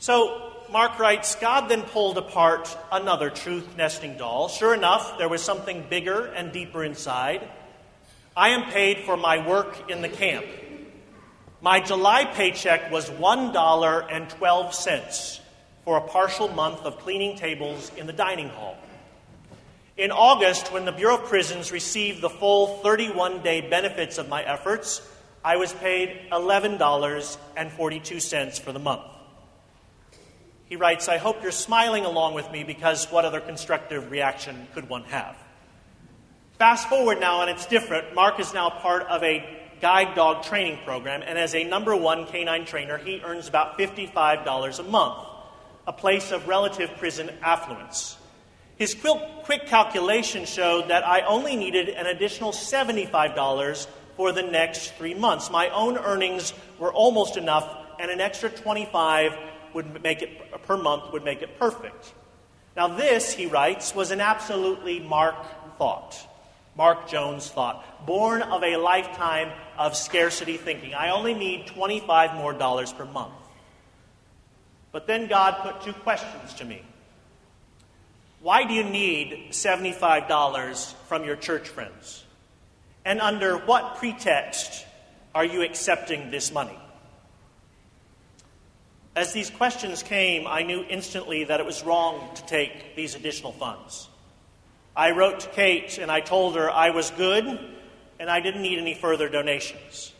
So, 0.00 0.47
Mark 0.70 0.98
writes 0.98 1.34
God 1.36 1.68
then 1.68 1.82
pulled 1.82 2.18
apart 2.18 2.76
another 2.92 3.30
truth 3.30 3.74
nesting 3.76 4.18
doll. 4.18 4.48
Sure 4.48 4.74
enough, 4.74 5.16
there 5.16 5.28
was 5.28 5.40
something 5.42 5.86
bigger 5.88 6.26
and 6.26 6.52
deeper 6.52 6.84
inside. 6.84 7.48
I 8.36 8.50
am 8.50 8.70
paid 8.70 8.98
for 8.98 9.16
my 9.16 9.48
work 9.48 9.90
in 9.90 10.02
the 10.02 10.10
camp. 10.10 10.44
My 11.62 11.80
July 11.80 12.26
paycheck 12.26 12.92
was 12.92 13.08
$1.12 13.10 15.40
for 15.84 15.96
a 15.96 16.02
partial 16.02 16.48
month 16.48 16.82
of 16.82 16.98
cleaning 16.98 17.38
tables 17.38 17.90
in 17.96 18.06
the 18.06 18.12
dining 18.12 18.50
hall. 18.50 18.76
In 19.96 20.10
August, 20.12 20.70
when 20.72 20.84
the 20.84 20.92
Bureau 20.92 21.16
of 21.16 21.24
Prisons 21.24 21.72
received 21.72 22.20
the 22.20 22.30
full 22.30 22.76
31 22.82 23.42
day 23.42 23.62
benefits 23.62 24.18
of 24.18 24.28
my 24.28 24.44
efforts, 24.44 25.00
I 25.42 25.56
was 25.56 25.72
paid 25.72 26.28
$11.42 26.30 28.60
for 28.60 28.72
the 28.72 28.78
month. 28.78 29.17
He 30.68 30.76
writes, 30.76 31.08
I 31.08 31.16
hope 31.16 31.42
you're 31.42 31.50
smiling 31.50 32.04
along 32.04 32.34
with 32.34 32.50
me 32.50 32.62
because 32.62 33.06
what 33.10 33.24
other 33.24 33.40
constructive 33.40 34.10
reaction 34.10 34.68
could 34.74 34.88
one 34.88 35.04
have? 35.04 35.36
Fast 36.58 36.88
forward 36.88 37.20
now, 37.20 37.40
and 37.40 37.50
it's 37.50 37.66
different. 37.66 38.14
Mark 38.14 38.38
is 38.38 38.52
now 38.52 38.68
part 38.68 39.06
of 39.06 39.22
a 39.22 39.48
guide 39.80 40.14
dog 40.14 40.42
training 40.42 40.78
program, 40.84 41.22
and 41.24 41.38
as 41.38 41.54
a 41.54 41.64
number 41.64 41.96
one 41.96 42.26
canine 42.26 42.66
trainer, 42.66 42.98
he 42.98 43.22
earns 43.24 43.48
about 43.48 43.78
$55 43.78 44.78
a 44.78 44.82
month, 44.82 45.26
a 45.86 45.92
place 45.92 46.32
of 46.32 46.48
relative 46.48 46.90
prison 46.98 47.30
affluence. 47.42 48.18
His 48.76 48.94
quick 49.44 49.66
calculation 49.66 50.44
showed 50.44 50.88
that 50.88 51.06
I 51.06 51.22
only 51.22 51.56
needed 51.56 51.88
an 51.88 52.06
additional 52.06 52.52
$75 52.52 53.86
for 54.16 54.32
the 54.32 54.42
next 54.42 54.94
three 54.96 55.14
months. 55.14 55.50
My 55.50 55.68
own 55.70 55.96
earnings 55.96 56.52
were 56.78 56.92
almost 56.92 57.36
enough, 57.36 57.68
and 57.98 58.10
an 58.10 58.20
extra 58.20 58.50
25 58.50 59.32
would 59.74 60.02
make 60.02 60.22
it 60.22 60.62
per 60.62 60.76
month 60.76 61.12
would 61.12 61.24
make 61.24 61.42
it 61.42 61.58
perfect. 61.58 62.12
Now, 62.76 62.88
this, 62.88 63.32
he 63.32 63.46
writes, 63.46 63.94
was 63.94 64.10
an 64.10 64.20
absolutely 64.20 65.00
Mark 65.00 65.34
thought. 65.78 66.16
Mark 66.76 67.08
Jones 67.08 67.50
thought, 67.50 68.06
born 68.06 68.40
of 68.40 68.62
a 68.62 68.76
lifetime 68.76 69.50
of 69.76 69.96
scarcity 69.96 70.56
thinking. 70.56 70.94
I 70.94 71.10
only 71.10 71.34
need 71.34 71.66
25 71.66 72.34
more 72.34 72.52
dollars 72.52 72.92
per 72.92 73.04
month. 73.04 73.34
But 74.92 75.08
then 75.08 75.26
God 75.26 75.56
put 75.60 75.82
two 75.82 75.92
questions 75.92 76.54
to 76.54 76.64
me. 76.64 76.82
Why 78.40 78.64
do 78.64 78.74
you 78.74 78.84
need 78.84 79.50
$75 79.50 80.94
from 81.08 81.24
your 81.24 81.34
church 81.34 81.68
friends? 81.68 82.24
And 83.04 83.20
under 83.20 83.56
what 83.56 83.96
pretext 83.96 84.86
are 85.34 85.44
you 85.44 85.62
accepting 85.62 86.30
this 86.30 86.52
money? 86.52 86.78
As 89.18 89.32
these 89.32 89.50
questions 89.50 90.04
came, 90.04 90.46
I 90.46 90.62
knew 90.62 90.84
instantly 90.88 91.42
that 91.42 91.58
it 91.58 91.66
was 91.66 91.82
wrong 91.82 92.30
to 92.36 92.46
take 92.46 92.94
these 92.94 93.16
additional 93.16 93.50
funds. 93.50 94.08
I 94.94 95.10
wrote 95.10 95.40
to 95.40 95.48
Kate 95.48 95.98
and 95.98 96.08
I 96.08 96.20
told 96.20 96.54
her 96.54 96.70
I 96.70 96.90
was 96.90 97.10
good 97.10 97.44
and 98.20 98.30
I 98.30 98.38
didn't 98.38 98.62
need 98.62 98.78
any 98.78 98.94
further 98.94 99.28
donations. 99.28 100.12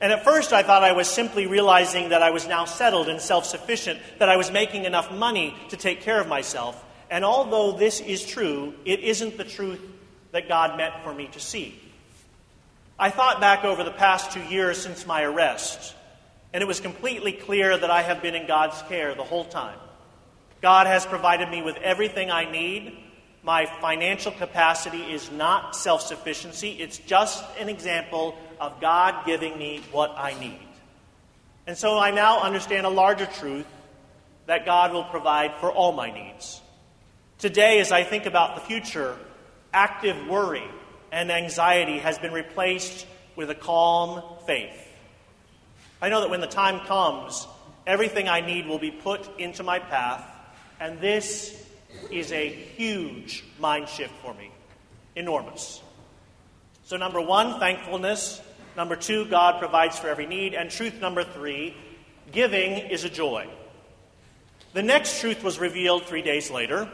And 0.00 0.10
at 0.10 0.24
first 0.24 0.54
I 0.54 0.62
thought 0.62 0.82
I 0.82 0.92
was 0.92 1.06
simply 1.06 1.46
realizing 1.46 2.08
that 2.08 2.22
I 2.22 2.30
was 2.30 2.48
now 2.48 2.64
settled 2.64 3.10
and 3.10 3.20
self 3.20 3.44
sufficient, 3.44 4.00
that 4.20 4.30
I 4.30 4.38
was 4.38 4.50
making 4.50 4.86
enough 4.86 5.12
money 5.12 5.54
to 5.68 5.76
take 5.76 6.00
care 6.00 6.18
of 6.18 6.26
myself. 6.26 6.82
And 7.10 7.26
although 7.26 7.72
this 7.72 8.00
is 8.00 8.24
true, 8.24 8.72
it 8.86 9.00
isn't 9.00 9.36
the 9.36 9.44
truth 9.44 9.82
that 10.32 10.48
God 10.48 10.78
meant 10.78 10.94
for 11.04 11.12
me 11.12 11.26
to 11.32 11.40
see. 11.40 11.78
I 12.98 13.10
thought 13.10 13.42
back 13.42 13.66
over 13.66 13.84
the 13.84 13.90
past 13.90 14.32
two 14.32 14.44
years 14.44 14.78
since 14.78 15.06
my 15.06 15.24
arrest 15.24 15.94
and 16.54 16.62
it 16.62 16.66
was 16.66 16.78
completely 16.78 17.32
clear 17.32 17.76
that 17.76 17.90
I 17.90 18.02
have 18.02 18.22
been 18.22 18.36
in 18.36 18.46
God's 18.46 18.80
care 18.82 19.12
the 19.16 19.24
whole 19.24 19.44
time. 19.44 19.76
God 20.62 20.86
has 20.86 21.04
provided 21.04 21.50
me 21.50 21.62
with 21.62 21.76
everything 21.78 22.30
I 22.30 22.50
need. 22.50 22.96
My 23.42 23.66
financial 23.66 24.30
capacity 24.30 25.02
is 25.02 25.30
not 25.32 25.74
self 25.74 26.00
sufficiency, 26.00 26.70
it's 26.70 26.98
just 26.98 27.44
an 27.58 27.68
example 27.68 28.38
of 28.60 28.80
God 28.80 29.26
giving 29.26 29.58
me 29.58 29.82
what 29.90 30.14
I 30.16 30.38
need. 30.38 30.60
And 31.66 31.76
so 31.76 31.98
I 31.98 32.12
now 32.12 32.40
understand 32.40 32.86
a 32.86 32.90
larger 32.90 33.26
truth 33.26 33.66
that 34.46 34.64
God 34.64 34.92
will 34.92 35.04
provide 35.04 35.56
for 35.58 35.72
all 35.72 35.92
my 35.92 36.10
needs. 36.10 36.60
Today, 37.38 37.80
as 37.80 37.90
I 37.90 38.04
think 38.04 38.26
about 38.26 38.54
the 38.54 38.60
future, 38.60 39.16
active 39.72 40.28
worry 40.28 40.64
and 41.10 41.32
anxiety 41.32 41.98
has 41.98 42.18
been 42.18 42.32
replaced 42.32 43.06
with 43.34 43.50
a 43.50 43.54
calm 43.54 44.22
faith. 44.46 44.84
I 46.00 46.08
know 46.08 46.20
that 46.20 46.30
when 46.30 46.40
the 46.40 46.46
time 46.46 46.80
comes, 46.86 47.46
everything 47.86 48.28
I 48.28 48.40
need 48.40 48.66
will 48.66 48.78
be 48.78 48.90
put 48.90 49.38
into 49.38 49.62
my 49.62 49.78
path, 49.78 50.24
and 50.80 51.00
this 51.00 51.64
is 52.10 52.32
a 52.32 52.48
huge 52.48 53.44
mind 53.58 53.88
shift 53.88 54.12
for 54.22 54.34
me. 54.34 54.50
Enormous. 55.16 55.82
So, 56.84 56.96
number 56.96 57.20
one, 57.20 57.58
thankfulness. 57.58 58.42
Number 58.76 58.96
two, 58.96 59.24
God 59.26 59.60
provides 59.60 59.98
for 59.98 60.08
every 60.08 60.26
need. 60.26 60.54
And 60.54 60.70
truth 60.70 61.00
number 61.00 61.22
three, 61.22 61.74
giving 62.32 62.72
is 62.72 63.04
a 63.04 63.08
joy. 63.08 63.48
The 64.72 64.82
next 64.82 65.20
truth 65.20 65.44
was 65.44 65.58
revealed 65.58 66.04
three 66.04 66.22
days 66.22 66.50
later. 66.50 66.88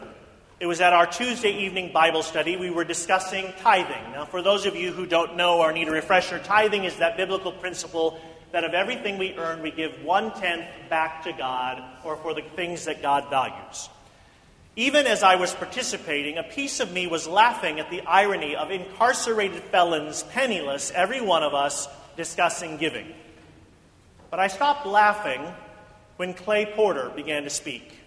It 0.61 0.67
was 0.67 0.83
at 0.83 0.93
our 0.93 1.07
Tuesday 1.07 1.65
evening 1.65 1.91
Bible 1.91 2.23
study. 2.23 2.59
We 2.59 2.69
were 2.69 2.85
discussing 2.85 3.51
tithing. 3.61 4.13
Now, 4.13 4.27
for 4.27 4.43
those 4.43 4.67
of 4.67 4.77
you 4.77 4.93
who 4.93 5.07
don't 5.07 5.37
know 5.37 5.61
or 5.61 5.73
need 5.73 5.89
a 5.89 5.91
refresher, 5.91 6.39
tithing 6.39 6.85
is 6.85 6.97
that 6.97 7.17
biblical 7.17 7.51
principle 7.51 8.21
that 8.53 8.65
of 8.65 8.75
everything 8.75 9.19
we 9.19 9.35
earn, 9.37 9.63
we 9.63 9.71
give 9.71 10.03
one 10.03 10.33
tenth 10.33 10.67
back 10.89 11.25
to 11.25 11.33
God 11.33 11.83
or 12.05 12.17
for 12.17 12.35
the 12.35 12.43
things 12.43 12.85
that 12.87 13.03
God 13.03 13.31
values. 13.31 13.89
Even 14.77 15.07
as 15.07 15.23
I 15.23 15.37
was 15.37 15.53
participating, 15.55 16.39
a 16.39 16.43
piece 16.43 16.81
of 16.81 16.93
me 16.93 17.07
was 17.07 17.27
laughing 17.27 17.81
at 17.81 17.91
the 17.91 18.03
irony 18.03 18.57
of 18.57 18.71
incarcerated 18.71 19.63
felons, 19.65 20.23
penniless, 20.23 20.91
every 20.93 21.21
one 21.21 21.43
of 21.43 21.55
us, 21.55 21.89
discussing 22.17 22.77
giving. 22.77 23.13
But 24.31 24.41
I 24.41 24.47
stopped 24.47 24.87
laughing 24.87 25.43
when 26.17 26.35
Clay 26.35 26.67
Porter 26.67 27.11
began 27.11 27.45
to 27.45 27.51
speak. 27.51 27.99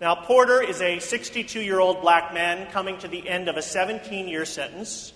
Now, 0.00 0.14
Porter 0.14 0.62
is 0.62 0.82
a 0.82 0.98
62 0.98 1.60
year 1.60 1.80
old 1.80 2.02
black 2.02 2.34
man 2.34 2.70
coming 2.70 2.98
to 2.98 3.08
the 3.08 3.26
end 3.26 3.48
of 3.48 3.56
a 3.56 3.62
17 3.62 4.28
year 4.28 4.44
sentence, 4.44 5.14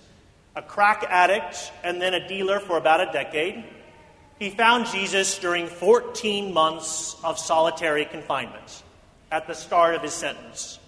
a 0.55 0.61
crack 0.63 1.05
addict, 1.07 1.71
and 1.83 2.01
then 2.01 2.15
a 2.15 2.27
dealer 2.27 2.59
for 2.59 2.77
about 2.77 3.07
a 3.07 3.11
decade. 3.11 3.63
He 4.41 4.49
found 4.49 4.87
Jesus 4.87 5.37
during 5.37 5.67
14 5.67 6.51
months 6.51 7.15
of 7.23 7.37
solitary 7.37 8.05
confinement 8.05 8.81
at 9.31 9.45
the 9.45 9.53
start 9.53 9.93
of 9.93 10.01
his 10.01 10.13
sentence. 10.13 10.79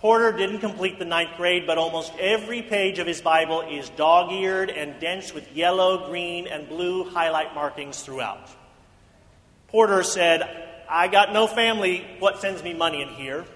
Porter 0.00 0.32
didn't 0.32 0.58
complete 0.58 0.98
the 0.98 1.06
ninth 1.06 1.30
grade, 1.38 1.66
but 1.66 1.78
almost 1.78 2.12
every 2.20 2.60
page 2.60 2.98
of 2.98 3.06
his 3.06 3.22
Bible 3.22 3.62
is 3.62 3.88
dog 3.88 4.30
eared 4.32 4.68
and 4.68 5.00
dense 5.00 5.32
with 5.32 5.50
yellow, 5.56 6.10
green, 6.10 6.46
and 6.46 6.68
blue 6.68 7.08
highlight 7.08 7.54
markings 7.54 8.02
throughout. 8.02 8.50
Porter 9.68 10.02
said, 10.02 10.42
I 10.86 11.08
got 11.08 11.32
no 11.32 11.46
family 11.46 12.06
what 12.18 12.42
sends 12.42 12.62
me 12.62 12.74
money 12.74 13.00
in 13.00 13.08
here, 13.08 13.46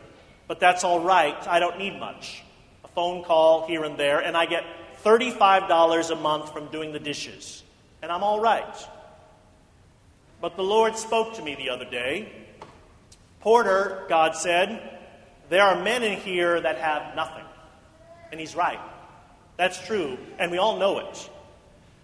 but 0.46 0.58
that's 0.58 0.84
all 0.84 1.00
right. 1.00 1.36
I 1.46 1.60
don't 1.60 1.76
need 1.76 2.00
much. 2.00 2.42
A 2.82 2.88
phone 2.88 3.22
call 3.24 3.66
here 3.66 3.84
and 3.84 3.98
there, 3.98 4.20
and 4.20 4.34
I 4.34 4.46
get 4.46 4.64
$35 5.04 6.10
a 6.10 6.16
month 6.16 6.50
from 6.50 6.68
doing 6.68 6.94
the 6.94 6.98
dishes, 6.98 7.62
and 8.00 8.10
I'm 8.10 8.22
all 8.22 8.40
right. 8.40 8.88
But 10.40 10.56
the 10.56 10.62
Lord 10.62 10.96
spoke 10.96 11.34
to 11.34 11.42
me 11.42 11.54
the 11.54 11.70
other 11.70 11.84
day. 11.84 12.32
Porter, 13.40 14.04
God 14.08 14.36
said, 14.36 14.98
there 15.48 15.62
are 15.62 15.82
men 15.82 16.02
in 16.02 16.18
here 16.20 16.60
that 16.60 16.78
have 16.78 17.16
nothing. 17.16 17.44
And 18.30 18.38
he's 18.38 18.54
right. 18.54 18.80
That's 19.56 19.84
true, 19.86 20.18
and 20.38 20.50
we 20.52 20.58
all 20.58 20.78
know 20.78 20.98
it. 21.00 21.30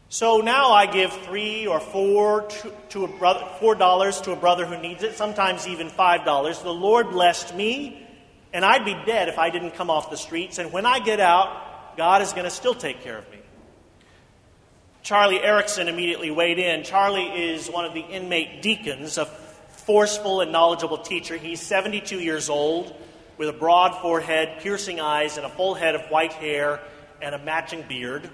So 0.08 0.38
now 0.38 0.72
I 0.72 0.86
give 0.86 1.12
three 1.12 1.66
or 1.66 1.80
four 1.80 2.42
to, 2.42 2.72
to 2.90 3.04
a 3.04 3.08
brother, 3.08 3.46
four 3.60 3.74
dollars 3.74 4.20
to 4.22 4.32
a 4.32 4.36
brother 4.36 4.66
who 4.66 4.76
needs 4.78 5.02
it, 5.02 5.16
sometimes 5.16 5.66
even 5.68 5.88
five 5.88 6.24
dollars. 6.24 6.60
The 6.62 6.74
Lord 6.74 7.10
blessed 7.10 7.54
me, 7.54 8.04
and 8.52 8.64
I'd 8.64 8.84
be 8.84 8.94
dead 9.06 9.28
if 9.28 9.38
I 9.38 9.50
didn't 9.50 9.72
come 9.72 9.90
off 9.90 10.10
the 10.10 10.16
streets. 10.16 10.58
And 10.58 10.72
when 10.72 10.86
I 10.86 10.98
get 10.98 11.20
out, 11.20 11.96
God 11.96 12.22
is 12.22 12.32
going 12.32 12.44
to 12.44 12.50
still 12.50 12.74
take 12.74 13.02
care 13.02 13.18
of 13.18 13.30
me. 13.30 13.38
Charlie 15.04 15.42
Erickson 15.42 15.88
immediately 15.88 16.30
weighed 16.30 16.58
in. 16.58 16.82
Charlie 16.82 17.26
is 17.26 17.68
one 17.68 17.84
of 17.84 17.92
the 17.92 18.00
inmate 18.00 18.62
deacons, 18.62 19.18
a 19.18 19.26
forceful 19.26 20.40
and 20.40 20.50
knowledgeable 20.50 20.96
teacher. 20.96 21.36
He's 21.36 21.60
72 21.60 22.20
years 22.20 22.48
old 22.48 22.96
with 23.36 23.50
a 23.50 23.52
broad 23.52 24.00
forehead, 24.00 24.60
piercing 24.60 25.00
eyes, 25.00 25.36
and 25.36 25.44
a 25.44 25.50
full 25.50 25.74
head 25.74 25.94
of 25.94 26.00
white 26.08 26.32
hair 26.32 26.80
and 27.20 27.34
a 27.34 27.38
matching 27.38 27.84
beard. 27.86 28.30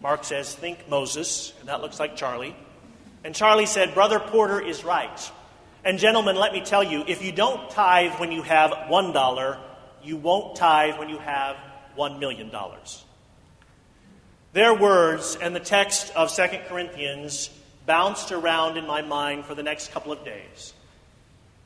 Mark 0.00 0.24
says, 0.24 0.54
Think 0.54 0.88
Moses, 0.88 1.52
and 1.60 1.68
that 1.68 1.82
looks 1.82 2.00
like 2.00 2.16
Charlie. 2.16 2.56
And 3.22 3.34
Charlie 3.34 3.66
said, 3.66 3.92
Brother 3.92 4.18
Porter 4.18 4.62
is 4.62 4.82
right. 4.82 5.30
And 5.84 5.98
gentlemen, 5.98 6.36
let 6.36 6.54
me 6.54 6.62
tell 6.62 6.82
you, 6.82 7.04
if 7.06 7.22
you 7.22 7.32
don't 7.32 7.68
tithe 7.68 8.18
when 8.18 8.32
you 8.32 8.40
have 8.40 8.70
$1, 8.70 9.58
you 10.02 10.16
won't 10.16 10.56
tithe 10.56 10.98
when 10.98 11.10
you 11.10 11.18
have 11.18 11.56
$1 11.98 12.18
million. 12.18 12.50
Their 14.54 14.72
words 14.72 15.36
and 15.40 15.52
the 15.52 15.58
text 15.58 16.14
of 16.14 16.32
2 16.32 16.46
Corinthians 16.68 17.50
bounced 17.86 18.30
around 18.30 18.76
in 18.76 18.86
my 18.86 19.02
mind 19.02 19.46
for 19.46 19.56
the 19.56 19.64
next 19.64 19.90
couple 19.90 20.12
of 20.12 20.24
days. 20.24 20.72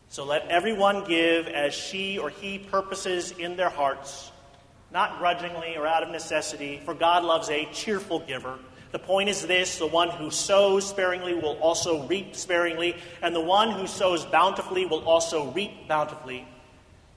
So 0.09 0.25
let 0.25 0.49
everyone 0.49 1.05
give 1.05 1.49
as 1.49 1.75
she 1.75 2.17
or 2.17 2.31
he 2.31 2.59
purposes 2.59 3.33
in 3.33 3.59
their 3.59 3.69
hearts, 3.69 4.33
not 4.91 5.19
grudgingly 5.19 5.77
or 5.77 5.87
out 5.87 6.03
of 6.03 6.09
necessity, 6.09 6.81
for 6.87 6.95
God 6.95 7.25
loves 7.25 7.51
a 7.51 7.69
cheerful 7.75 8.21
giver. 8.21 8.59
The 8.93 8.99
point 8.99 9.29
is 9.29 9.47
this 9.47 9.77
the 9.77 9.87
one 9.87 10.09
who 10.09 10.31
sows 10.31 10.89
sparingly 10.89 11.35
will 11.35 11.59
also 11.59 12.07
reap 12.07 12.35
sparingly, 12.35 12.97
and 13.21 13.37
the 13.37 13.41
one 13.41 13.71
who 13.71 13.87
sows 13.87 14.25
bountifully 14.25 14.87
will 14.87 15.07
also 15.07 15.51
reap 15.51 15.89
bountifully. 15.89 16.49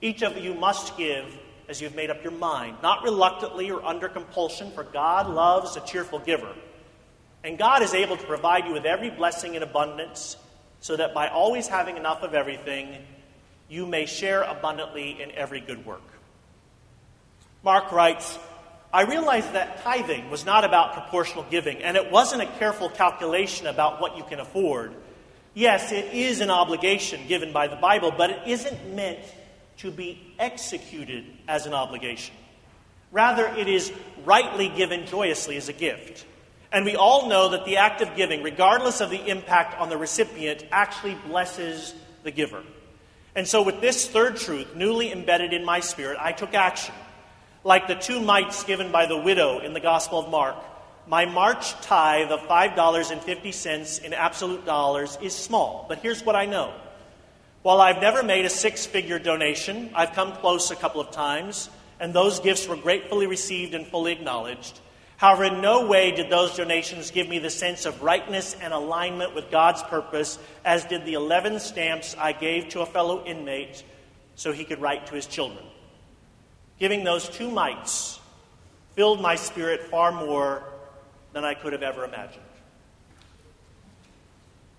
Each 0.01 0.21
of 0.21 0.35
you 0.37 0.53
must 0.53 0.97
give 0.97 1.33
as 1.71 1.79
you've 1.79 1.95
made 1.95 2.09
up 2.09 2.21
your 2.21 2.33
mind, 2.33 2.75
not 2.83 3.01
reluctantly 3.01 3.71
or 3.71 3.83
under 3.85 4.09
compulsion, 4.09 4.69
for 4.71 4.83
God 4.83 5.29
loves 5.29 5.77
a 5.77 5.79
cheerful 5.79 6.19
giver. 6.19 6.53
And 7.45 7.57
God 7.57 7.81
is 7.81 7.93
able 7.93 8.17
to 8.17 8.27
provide 8.27 8.65
you 8.65 8.73
with 8.73 8.85
every 8.85 9.09
blessing 9.09 9.55
in 9.55 9.63
abundance, 9.63 10.35
so 10.81 10.97
that 10.97 11.13
by 11.13 11.29
always 11.29 11.69
having 11.69 11.95
enough 11.95 12.23
of 12.23 12.33
everything, 12.33 12.97
you 13.69 13.85
may 13.85 14.05
share 14.05 14.41
abundantly 14.41 15.21
in 15.21 15.31
every 15.31 15.61
good 15.61 15.85
work. 15.85 16.03
Mark 17.63 17.93
writes, 17.93 18.37
I 18.91 19.03
realized 19.03 19.53
that 19.53 19.81
tithing 19.81 20.29
was 20.29 20.45
not 20.45 20.65
about 20.65 20.91
proportional 20.91 21.45
giving, 21.49 21.81
and 21.81 21.95
it 21.95 22.11
wasn't 22.11 22.41
a 22.41 22.47
careful 22.47 22.89
calculation 22.89 23.65
about 23.65 24.01
what 24.01 24.17
you 24.17 24.25
can 24.25 24.41
afford. 24.41 24.93
Yes, 25.53 25.93
it 25.93 26.13
is 26.13 26.41
an 26.41 26.49
obligation 26.49 27.27
given 27.27 27.53
by 27.53 27.67
the 27.67 27.77
Bible, 27.77 28.11
but 28.11 28.29
it 28.29 28.41
isn't 28.45 28.93
meant 28.93 29.19
to 29.81 29.91
be 29.91 30.33
executed 30.37 31.25
as 31.47 31.65
an 31.65 31.73
obligation. 31.73 32.35
Rather, 33.11 33.47
it 33.47 33.67
is 33.67 33.91
rightly 34.23 34.69
given 34.69 35.05
joyously 35.05 35.57
as 35.57 35.69
a 35.69 35.73
gift. 35.73 36.25
And 36.71 36.85
we 36.85 36.95
all 36.95 37.27
know 37.27 37.49
that 37.49 37.65
the 37.65 37.77
act 37.77 38.01
of 38.01 38.15
giving, 38.15 38.43
regardless 38.43 39.01
of 39.01 39.09
the 39.09 39.27
impact 39.27 39.79
on 39.79 39.89
the 39.89 39.97
recipient, 39.97 40.63
actually 40.71 41.15
blesses 41.27 41.93
the 42.23 42.31
giver. 42.31 42.63
And 43.35 43.47
so, 43.47 43.61
with 43.63 43.81
this 43.81 44.07
third 44.07 44.37
truth 44.37 44.75
newly 44.75 45.11
embedded 45.11 45.51
in 45.51 45.65
my 45.65 45.79
spirit, 45.79 46.17
I 46.19 46.31
took 46.31 46.53
action. 46.53 46.95
Like 47.63 47.87
the 47.87 47.95
two 47.95 48.21
mites 48.21 48.63
given 48.63 48.91
by 48.91 49.05
the 49.05 49.17
widow 49.17 49.59
in 49.59 49.73
the 49.73 49.79
Gospel 49.79 50.19
of 50.19 50.29
Mark, 50.29 50.55
my 51.07 51.25
March 51.25 51.71
tithe 51.81 52.31
of 52.31 52.41
$5.50 52.41 54.03
in 54.03 54.13
absolute 54.13 54.65
dollars 54.65 55.17
is 55.21 55.35
small. 55.35 55.85
But 55.89 55.99
here's 55.99 56.23
what 56.23 56.35
I 56.35 56.45
know. 56.45 56.73
While 57.63 57.79
I've 57.79 58.01
never 58.01 58.23
made 58.23 58.45
a 58.45 58.49
six 58.49 58.87
figure 58.87 59.19
donation, 59.19 59.91
I've 59.93 60.13
come 60.13 60.31
close 60.33 60.71
a 60.71 60.75
couple 60.75 60.99
of 60.99 61.11
times, 61.11 61.69
and 61.99 62.11
those 62.11 62.39
gifts 62.39 62.67
were 62.67 62.75
gratefully 62.75 63.27
received 63.27 63.75
and 63.75 63.85
fully 63.85 64.13
acknowledged. 64.13 64.79
However, 65.17 65.43
in 65.43 65.61
no 65.61 65.85
way 65.85 66.09
did 66.09 66.31
those 66.31 66.57
donations 66.57 67.11
give 67.11 67.29
me 67.29 67.37
the 67.37 67.51
sense 67.51 67.85
of 67.85 68.01
rightness 68.01 68.55
and 68.59 68.73
alignment 68.73 69.35
with 69.35 69.51
God's 69.51 69.83
purpose, 69.83 70.39
as 70.65 70.85
did 70.85 71.05
the 71.05 71.13
11 71.13 71.59
stamps 71.59 72.15
I 72.17 72.31
gave 72.31 72.69
to 72.69 72.81
a 72.81 72.87
fellow 72.87 73.23
inmate 73.25 73.83
so 74.33 74.51
he 74.51 74.63
could 74.63 74.81
write 74.81 75.05
to 75.07 75.13
his 75.13 75.27
children. 75.27 75.63
Giving 76.79 77.03
those 77.03 77.29
two 77.29 77.51
mites 77.51 78.19
filled 78.95 79.21
my 79.21 79.35
spirit 79.35 79.83
far 79.91 80.11
more 80.11 80.63
than 81.33 81.45
I 81.45 81.53
could 81.53 81.73
have 81.73 81.83
ever 81.83 82.03
imagined. 82.05 82.41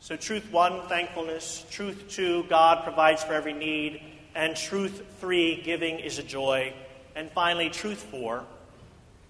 So, 0.03 0.17
truth 0.17 0.51
one, 0.51 0.89
thankfulness. 0.89 1.65
Truth 1.71 2.09
two, 2.09 2.43
God 2.49 2.83
provides 2.83 3.23
for 3.23 3.35
every 3.35 3.53
need. 3.53 4.03
And 4.35 4.57
truth 4.57 5.01
three, 5.21 5.63
giving 5.63 6.01
is 6.01 6.19
a 6.19 6.25
joy. 6.25 6.75
And 7.15 7.31
finally, 7.31 7.71
truth 7.71 8.03
four, 8.11 8.43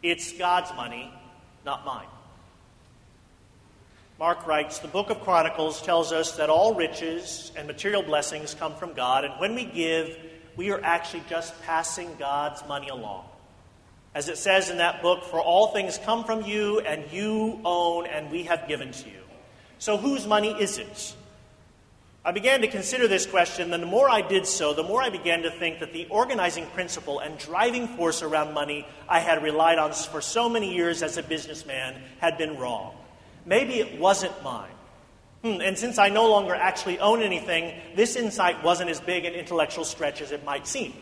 it's 0.03 0.33
God's 0.33 0.75
money, 0.75 1.13
not 1.67 1.85
mine. 1.85 2.07
Mark 4.19 4.47
writes 4.47 4.79
The 4.79 4.89
book 4.89 5.11
of 5.11 5.21
Chronicles 5.21 5.83
tells 5.83 6.11
us 6.11 6.39
that 6.39 6.49
all 6.49 6.75
riches 6.75 7.53
and 7.55 7.67
material 7.67 8.03
blessings 8.03 8.55
come 8.55 8.75
from 8.75 8.95
God, 8.95 9.27
and 9.27 9.35
when 9.39 9.55
we 9.55 9.67
give, 9.67 10.17
we 10.57 10.71
are 10.71 10.83
actually 10.83 11.25
just 11.29 11.53
passing 11.65 12.09
God's 12.19 12.67
money 12.67 12.89
along. 12.89 13.27
As 14.15 14.31
it 14.31 14.39
says 14.39 14.71
in 14.71 14.79
that 14.79 15.03
book, 15.03 15.25
for 15.25 15.39
all 15.39 15.67
things 15.67 15.99
come 15.99 16.25
from 16.25 16.47
you, 16.47 16.81
and 16.81 17.13
you 17.13 17.61
own, 17.63 18.07
and 18.07 18.31
we 18.31 18.45
have 18.45 18.67
given 18.67 18.91
to 18.93 19.11
you. 19.11 19.22
So, 19.83 19.97
whose 19.97 20.29
money 20.29 20.53
is 20.53 20.79
it? 20.79 21.17
I 22.25 22.31
began 22.31 22.61
to 22.61 22.69
consider 22.69 23.09
this 23.09 23.27
question, 23.27 23.73
and 23.73 23.83
the 23.83 23.87
more 23.89 24.09
I 24.09 24.21
did 24.21 24.47
so, 24.47 24.73
the 24.73 24.85
more 24.85 25.03
I 25.03 25.11
began 25.11 25.43
to 25.43 25.51
think 25.51 25.81
that 25.81 25.93
the 25.93 26.07
organizing 26.07 26.67
principle 26.67 27.19
and 27.19 27.37
driving 27.37 27.89
force 27.89 28.23
around 28.23 28.55
money 28.55 28.87
I 29.09 29.19
had 29.19 29.43
relied 29.43 29.79
on 29.79 29.93
for 29.93 30.21
so 30.21 30.49
many 30.49 30.73
years 30.73 31.03
as 31.03 31.17
a 31.17 31.23
businessman 31.25 32.01
had 32.21 32.39
been 32.39 32.59
wrong. 32.59 32.95
Maybe 33.45 33.81
it 33.81 33.99
wasn't 33.99 34.41
mine. 34.45 34.71
Hmm, 35.43 35.61
and 35.61 35.77
since 35.77 35.99
I 35.99 36.11
no 36.11 36.31
longer 36.31 36.55
actually 36.55 37.01
own 37.01 37.21
anything, 37.21 37.75
this 37.97 38.15
insight 38.15 38.63
wasn't 38.63 38.89
as 38.89 39.01
big 39.01 39.25
an 39.25 39.33
intellectual 39.33 39.85
stretch 39.85 40.21
as 40.21 40.31
it 40.31 40.45
might 40.45 40.69
seem. 40.69 40.93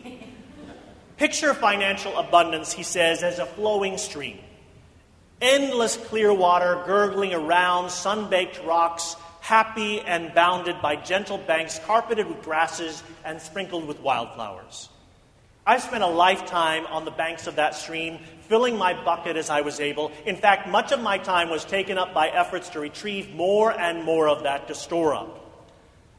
Picture 1.17 1.53
financial 1.53 2.17
abundance, 2.17 2.73
he 2.73 2.81
says, 2.81 3.21
as 3.21 3.37
a 3.37 3.45
flowing 3.45 3.99
stream. 3.99 4.39
Endless 5.41 5.97
clear 5.97 6.31
water 6.31 6.83
gurgling 6.85 7.33
around 7.33 7.89
sun 7.89 8.29
baked 8.29 8.63
rocks 8.63 9.15
happy 9.39 9.99
and 9.99 10.33
bounded 10.35 10.79
by 10.81 10.95
gentle 10.95 11.39
banks 11.39 11.79
carpeted 11.79 12.27
with 12.27 12.43
grasses 12.43 13.01
and 13.25 13.41
sprinkled 13.41 13.87
with 13.87 13.99
wildflowers. 14.01 14.89
I 15.65 15.79
spent 15.79 16.03
a 16.03 16.07
lifetime 16.07 16.85
on 16.87 17.05
the 17.05 17.11
banks 17.11 17.47
of 17.47 17.55
that 17.55 17.75
stream, 17.75 18.19
filling 18.49 18.77
my 18.77 18.93
bucket 19.03 19.35
as 19.35 19.49
I 19.49 19.61
was 19.61 19.79
able. 19.79 20.11
In 20.25 20.35
fact, 20.35 20.67
much 20.67 20.91
of 20.91 20.99
my 20.99 21.17
time 21.17 21.49
was 21.49 21.65
taken 21.65 21.97
up 21.97 22.13
by 22.13 22.29
efforts 22.29 22.69
to 22.69 22.79
retrieve 22.79 23.33
more 23.33 23.71
and 23.71 24.03
more 24.03 24.27
of 24.27 24.43
that 24.43 24.67
to 24.67 24.75
store 24.75 25.13
up. 25.15 25.37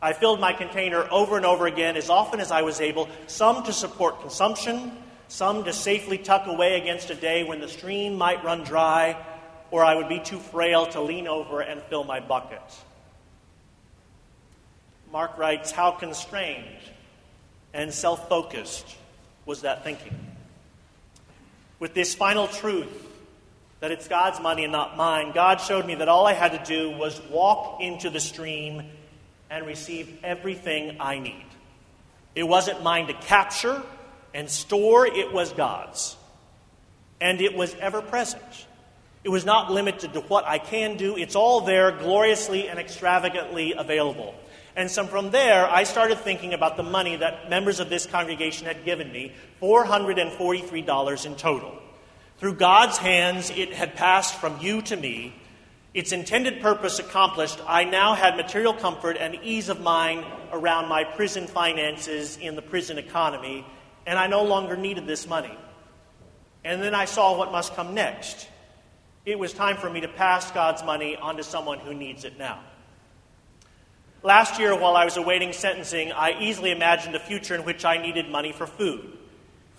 I 0.00 0.12
filled 0.12 0.40
my 0.40 0.52
container 0.52 1.06
over 1.10 1.36
and 1.36 1.46
over 1.46 1.66
again 1.66 1.96
as 1.96 2.10
often 2.10 2.40
as 2.40 2.50
I 2.50 2.62
was 2.62 2.80
able, 2.80 3.08
some 3.28 3.62
to 3.64 3.72
support 3.72 4.20
consumption, 4.20 4.92
some 5.32 5.64
to 5.64 5.72
safely 5.72 6.18
tuck 6.18 6.46
away 6.46 6.78
against 6.78 7.08
a 7.08 7.14
day 7.14 7.42
when 7.42 7.58
the 7.58 7.66
stream 7.66 8.18
might 8.18 8.44
run 8.44 8.62
dry, 8.64 9.16
or 9.70 9.82
I 9.82 9.94
would 9.94 10.10
be 10.10 10.20
too 10.20 10.38
frail 10.38 10.84
to 10.88 11.00
lean 11.00 11.26
over 11.26 11.62
and 11.62 11.80
fill 11.84 12.04
my 12.04 12.20
bucket. 12.20 12.60
Mark 15.10 15.38
writes, 15.38 15.70
How 15.70 15.90
constrained 15.90 16.66
and 17.72 17.94
self 17.94 18.28
focused 18.28 18.84
was 19.46 19.62
that 19.62 19.84
thinking? 19.84 20.14
With 21.78 21.94
this 21.94 22.14
final 22.14 22.46
truth 22.46 23.08
that 23.80 23.90
it's 23.90 24.08
God's 24.08 24.38
money 24.38 24.64
and 24.64 24.72
not 24.72 24.98
mine, 24.98 25.32
God 25.32 25.62
showed 25.62 25.86
me 25.86 25.94
that 25.94 26.10
all 26.10 26.26
I 26.26 26.34
had 26.34 26.52
to 26.52 26.62
do 26.62 26.90
was 26.90 27.18
walk 27.30 27.80
into 27.80 28.10
the 28.10 28.20
stream 28.20 28.82
and 29.48 29.66
receive 29.66 30.18
everything 30.22 30.98
I 31.00 31.20
need. 31.20 31.46
It 32.34 32.42
wasn't 32.42 32.82
mine 32.82 33.06
to 33.06 33.14
capture 33.14 33.82
and 34.34 34.48
store, 34.50 35.06
it 35.06 35.32
was 35.32 35.52
God's. 35.52 36.16
And 37.20 37.40
it 37.40 37.54
was 37.54 37.74
ever 37.76 38.02
present. 38.02 38.66
It 39.24 39.28
was 39.28 39.44
not 39.44 39.70
limited 39.70 40.14
to 40.14 40.20
what 40.20 40.44
I 40.46 40.58
can 40.58 40.96
do, 40.96 41.16
it's 41.16 41.36
all 41.36 41.60
there, 41.60 41.92
gloriously 41.92 42.68
and 42.68 42.78
extravagantly 42.78 43.72
available. 43.76 44.34
And 44.74 44.90
so 44.90 45.06
from 45.06 45.30
there, 45.30 45.68
I 45.68 45.84
started 45.84 46.18
thinking 46.18 46.54
about 46.54 46.76
the 46.76 46.82
money 46.82 47.16
that 47.16 47.50
members 47.50 47.78
of 47.78 47.90
this 47.90 48.06
congregation 48.06 48.66
had 48.66 48.84
given 48.84 49.12
me 49.12 49.32
$443 49.60 51.26
in 51.26 51.34
total. 51.36 51.78
Through 52.38 52.54
God's 52.54 52.96
hands, 52.96 53.50
it 53.50 53.72
had 53.72 53.94
passed 53.94 54.40
from 54.40 54.58
you 54.60 54.82
to 54.82 54.96
me. 54.96 55.34
Its 55.94 56.10
intended 56.10 56.60
purpose 56.62 56.98
accomplished, 56.98 57.60
I 57.68 57.84
now 57.84 58.14
had 58.14 58.36
material 58.36 58.72
comfort 58.72 59.18
and 59.20 59.36
ease 59.42 59.68
of 59.68 59.80
mind 59.80 60.24
around 60.50 60.88
my 60.88 61.04
prison 61.04 61.46
finances 61.46 62.38
in 62.38 62.56
the 62.56 62.62
prison 62.62 62.98
economy, 62.98 63.64
and 64.06 64.18
I 64.18 64.26
no 64.26 64.42
longer 64.42 64.76
needed 64.76 65.06
this 65.06 65.28
money. 65.28 65.56
And 66.64 66.82
then 66.82 66.94
I 66.94 67.06
saw 67.06 67.36
what 67.36 67.52
must 67.52 67.74
come 67.74 67.94
next. 67.94 68.48
It 69.24 69.38
was 69.38 69.52
time 69.52 69.76
for 69.76 69.88
me 69.88 70.00
to 70.00 70.08
pass 70.08 70.50
God's 70.50 70.82
money 70.82 71.16
on 71.16 71.36
to 71.36 71.44
someone 71.44 71.78
who 71.78 71.94
needs 71.94 72.24
it 72.24 72.38
now. 72.38 72.60
Last 74.24 74.60
year, 74.60 74.76
while 74.78 74.96
I 74.96 75.04
was 75.04 75.16
awaiting 75.16 75.52
sentencing, 75.52 76.12
I 76.12 76.40
easily 76.40 76.70
imagined 76.70 77.16
a 77.16 77.20
future 77.20 77.56
in 77.56 77.64
which 77.64 77.84
I 77.84 77.96
needed 77.96 78.28
money 78.28 78.52
for 78.52 78.66
food. 78.66 79.18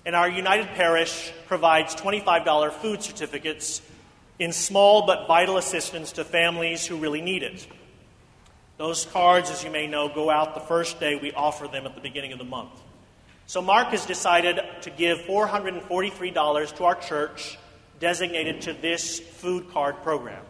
And 0.05 0.15
our 0.15 0.27
United 0.27 0.67
Parish 0.75 1.31
provides 1.47 1.95
$25 1.95 2.73
food 2.73 3.01
certificates 3.01 3.81
in 4.39 4.51
small 4.51 5.05
but 5.05 5.27
vital 5.27 5.57
assistance 5.57 6.13
to 6.13 6.25
families 6.25 6.85
who 6.85 6.97
really 6.97 7.21
need 7.21 7.43
it. 7.43 7.65
Those 8.77 9.05
cards, 9.05 9.49
as 9.49 9.63
you 9.63 9.69
may 9.69 9.87
know, 9.87 10.09
go 10.09 10.29
out 10.29 10.55
the 10.55 10.61
first 10.61 10.99
day 10.99 11.15
we 11.15 11.31
offer 11.31 11.67
them 11.67 11.85
at 11.85 11.95
the 11.95 12.01
beginning 12.01 12.33
of 12.33 12.39
the 12.39 12.43
month. 12.43 12.82
So 13.45 13.61
Mark 13.61 13.89
has 13.89 14.05
decided 14.05 14.59
to 14.81 14.89
give 14.89 15.19
$443 15.19 16.75
to 16.77 16.83
our 16.85 16.95
church 16.95 17.57
designated 17.99 18.61
to 18.61 18.73
this 18.73 19.19
food 19.19 19.69
card 19.71 20.01
program. 20.01 20.43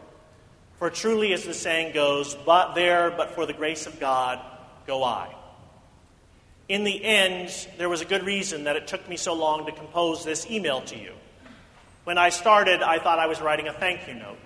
For 0.78 0.90
truly, 0.90 1.34
as 1.34 1.44
the 1.44 1.54
saying 1.54 1.94
goes, 1.94 2.36
but 2.46 2.74
there, 2.74 3.12
but 3.12 3.32
for 3.32 3.46
the 3.46 3.54
grace 3.54 3.88
of 3.88 4.00
God, 4.00 4.40
go 4.86 5.04
I. 5.04 5.34
In 6.70 6.84
the 6.84 7.04
end, 7.04 7.52
there 7.78 7.90
was 7.90 8.02
a 8.02 8.06
good 8.06 8.26
reason 8.26 8.66
that 8.66 8.76
it 8.76 8.88
took 8.88 9.08
me 9.10 9.18
so 9.18 9.34
long 9.34 9.66
to 9.66 9.72
compose 9.72 10.24
this 10.24 10.50
email 10.50 10.82
to 10.82 10.98
you. 10.98 11.14
When 12.04 12.18
I 12.18 12.30
started, 12.30 12.82
I 12.82 13.00
thought 13.00 13.20
I 13.20 13.28
was 13.28 13.42
writing 13.42 13.68
a 13.68 13.74
thank 13.74 14.08
you 14.08 14.14
note. 14.14 14.38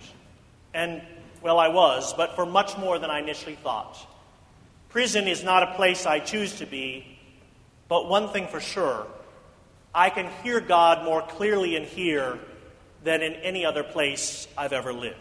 And, 0.73 1.01
well, 1.41 1.59
I 1.59 1.69
was, 1.69 2.13
but 2.13 2.35
for 2.35 2.45
much 2.45 2.77
more 2.77 2.99
than 2.99 3.09
I 3.09 3.19
initially 3.19 3.55
thought. 3.55 3.97
Prison 4.89 5.27
is 5.27 5.43
not 5.43 5.63
a 5.63 5.75
place 5.75 6.05
I 6.05 6.19
choose 6.19 6.59
to 6.59 6.65
be, 6.65 7.16
but 7.87 8.07
one 8.07 8.29
thing 8.29 8.47
for 8.47 8.59
sure 8.59 9.07
I 9.93 10.09
can 10.09 10.29
hear 10.43 10.59
God 10.59 11.03
more 11.03 11.21
clearly 11.21 11.75
in 11.75 11.83
here 11.83 12.37
than 13.03 13.21
in 13.21 13.33
any 13.33 13.65
other 13.65 13.83
place 13.83 14.47
I've 14.57 14.73
ever 14.73 14.93
lived. 14.93 15.15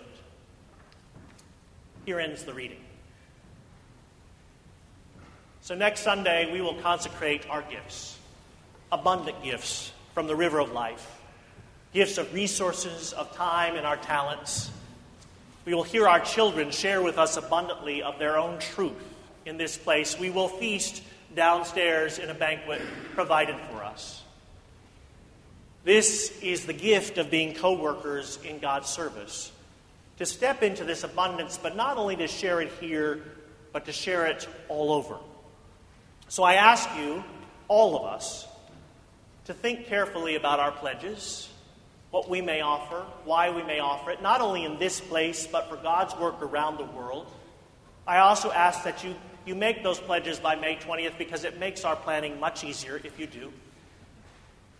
Here 2.05 2.21
ends 2.21 2.45
the 2.45 2.53
reading. 2.53 2.81
So, 5.63 5.75
next 5.75 6.01
Sunday, 6.01 6.53
we 6.53 6.61
will 6.61 6.75
consecrate 6.75 7.49
our 7.51 7.63
gifts 7.63 8.19
abundant 8.93 9.43
gifts 9.43 9.91
from 10.15 10.27
the 10.27 10.37
river 10.37 10.61
of 10.61 10.71
life, 10.73 11.21
gifts 11.93 12.19
of 12.19 12.33
resources, 12.33 13.13
of 13.13 13.35
time, 13.35 13.75
and 13.77 13.85
our 13.85 13.97
talents. 13.97 14.71
We 15.65 15.75
will 15.75 15.83
hear 15.83 16.07
our 16.07 16.21
children 16.21 16.71
share 16.71 17.03
with 17.03 17.19
us 17.19 17.37
abundantly 17.37 18.03
of 18.03 18.19
their 18.19 18.39
own 18.39 18.61
truth 18.61 18.93
in 19.45 19.57
this 19.57 19.77
place. 19.77 20.19
We 20.19 20.31
will 20.31 20.49
feast 20.49 21.03
downstairs 21.37 22.19
in 22.19 22.31
a 22.31 22.35
banquet 22.35 22.81
provided 23.15 23.57
for 23.71 23.85
us. 23.85 24.23
This 25.85 26.37
is 26.43 26.67
the 26.67 26.73
gift 26.73 27.19
of 27.19 27.31
being 27.31 27.55
co 27.55 27.75
workers 27.75 28.41
in 28.45 28.59
God's 28.59 28.89
service. 28.89 29.53
To 30.19 30.27
step 30.27 30.63
into 30.63 30.83
this 30.83 31.05
abundance, 31.05 31.59
but 31.63 31.77
not 31.77 31.99
only 31.99 32.17
to 32.17 32.27
share 32.27 32.61
it 32.61 32.73
here, 32.81 33.23
but 33.73 33.85
to 33.85 33.93
share 33.93 34.27
it 34.27 34.49
all 34.69 34.91
over. 34.91 35.19
So 36.29 36.43
I 36.43 36.55
ask 36.55 36.89
you, 36.97 37.23
all 37.69 37.97
of 37.97 38.13
us, 38.13 38.49
to 39.45 39.55
think 39.55 39.87
carefully 39.87 40.35
about 40.35 40.59
our 40.59 40.73
pledges, 40.73 41.49
what 42.11 42.29
we 42.29 42.41
may 42.41 42.63
offer, 42.63 43.05
why 43.25 43.51
we 43.51 43.63
may 43.63 43.79
offer 43.79 44.11
it, 44.11 44.23
not 44.23 44.41
only 44.41 44.65
in 44.65 44.79
this 44.79 45.01
place, 45.01 45.47
but 45.47 45.69
for 45.69 45.77
God's 45.77 46.17
work 46.17 46.43
around 46.43 46.79
the 46.79 46.85
world. 46.85 47.31
I 48.07 48.19
also 48.19 48.51
ask 48.51 48.85
that 48.85 49.05
you, 49.05 49.15
you 49.47 49.55
make 49.55 49.83
those 49.83 49.99
pledges 49.99 50.39
by 50.39 50.57
May 50.57 50.77
20th 50.77 51.17
because 51.17 51.45
it 51.45 51.59
makes 51.59 51.85
our 51.85 51.97
planning 51.97 52.39
much 52.41 52.65
easier 52.65 53.01
if 53.03 53.19
you 53.19 53.27
do. 53.27 53.53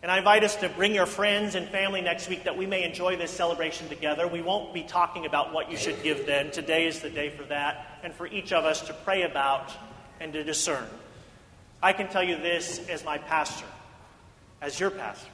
And 0.03 0.13
I 0.13 0.19
invite 0.19 0.45
us 0.45 0.57
to 0.57 0.69
bring 0.69 0.95
your 0.95 1.07
friends 1.07 1.55
and 1.55 1.69
family 1.69 2.01
next 2.01 2.29
week 2.29 2.45
that 2.45 2.57
we 2.57 2.67
may 2.67 2.85
enjoy 2.85 3.17
this 3.17 3.31
celebration 3.31 3.89
together. 3.89 4.29
We 4.29 4.43
won't 4.43 4.75
be 4.75 4.83
talking 4.83 5.25
about 5.25 5.53
what 5.53 5.71
you 5.71 5.77
should 5.77 6.03
give 6.03 6.27
then. 6.27 6.51
Today 6.51 6.87
is 6.87 7.01
the 7.01 7.11
day 7.11 7.31
for 7.31 7.45
that, 7.45 8.01
and 8.03 8.13
for 8.13 8.27
each 8.27 8.53
of 8.53 8.65
us 8.65 8.83
to 8.83 8.93
pray 8.93 9.23
about 9.23 9.73
and 10.21 10.33
to 10.33 10.45
discern. 10.45 10.87
I 11.83 11.93
can 11.93 12.09
tell 12.09 12.23
you 12.23 12.37
this 12.37 12.87
as 12.89 13.05
my 13.05 13.19
pastor, 13.19 13.67
as 14.61 14.79
your 14.79 14.91
pastor. 14.91 15.31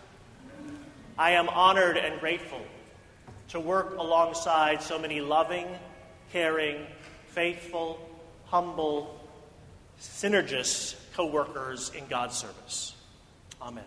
I 1.18 1.32
am 1.32 1.48
honored 1.48 1.96
and 1.96 2.20
grateful 2.20 2.60
to 3.48 3.60
work 3.60 3.96
alongside 3.98 4.82
so 4.82 4.98
many 4.98 5.20
loving, 5.20 5.66
caring, 6.32 6.86
faithful, 7.26 8.00
humble, 8.46 9.21
synergist 10.02 10.96
co 11.14 11.26
workers 11.26 11.90
in 11.94 12.06
God's 12.08 12.36
service. 12.36 12.94
Amen. 13.60 13.84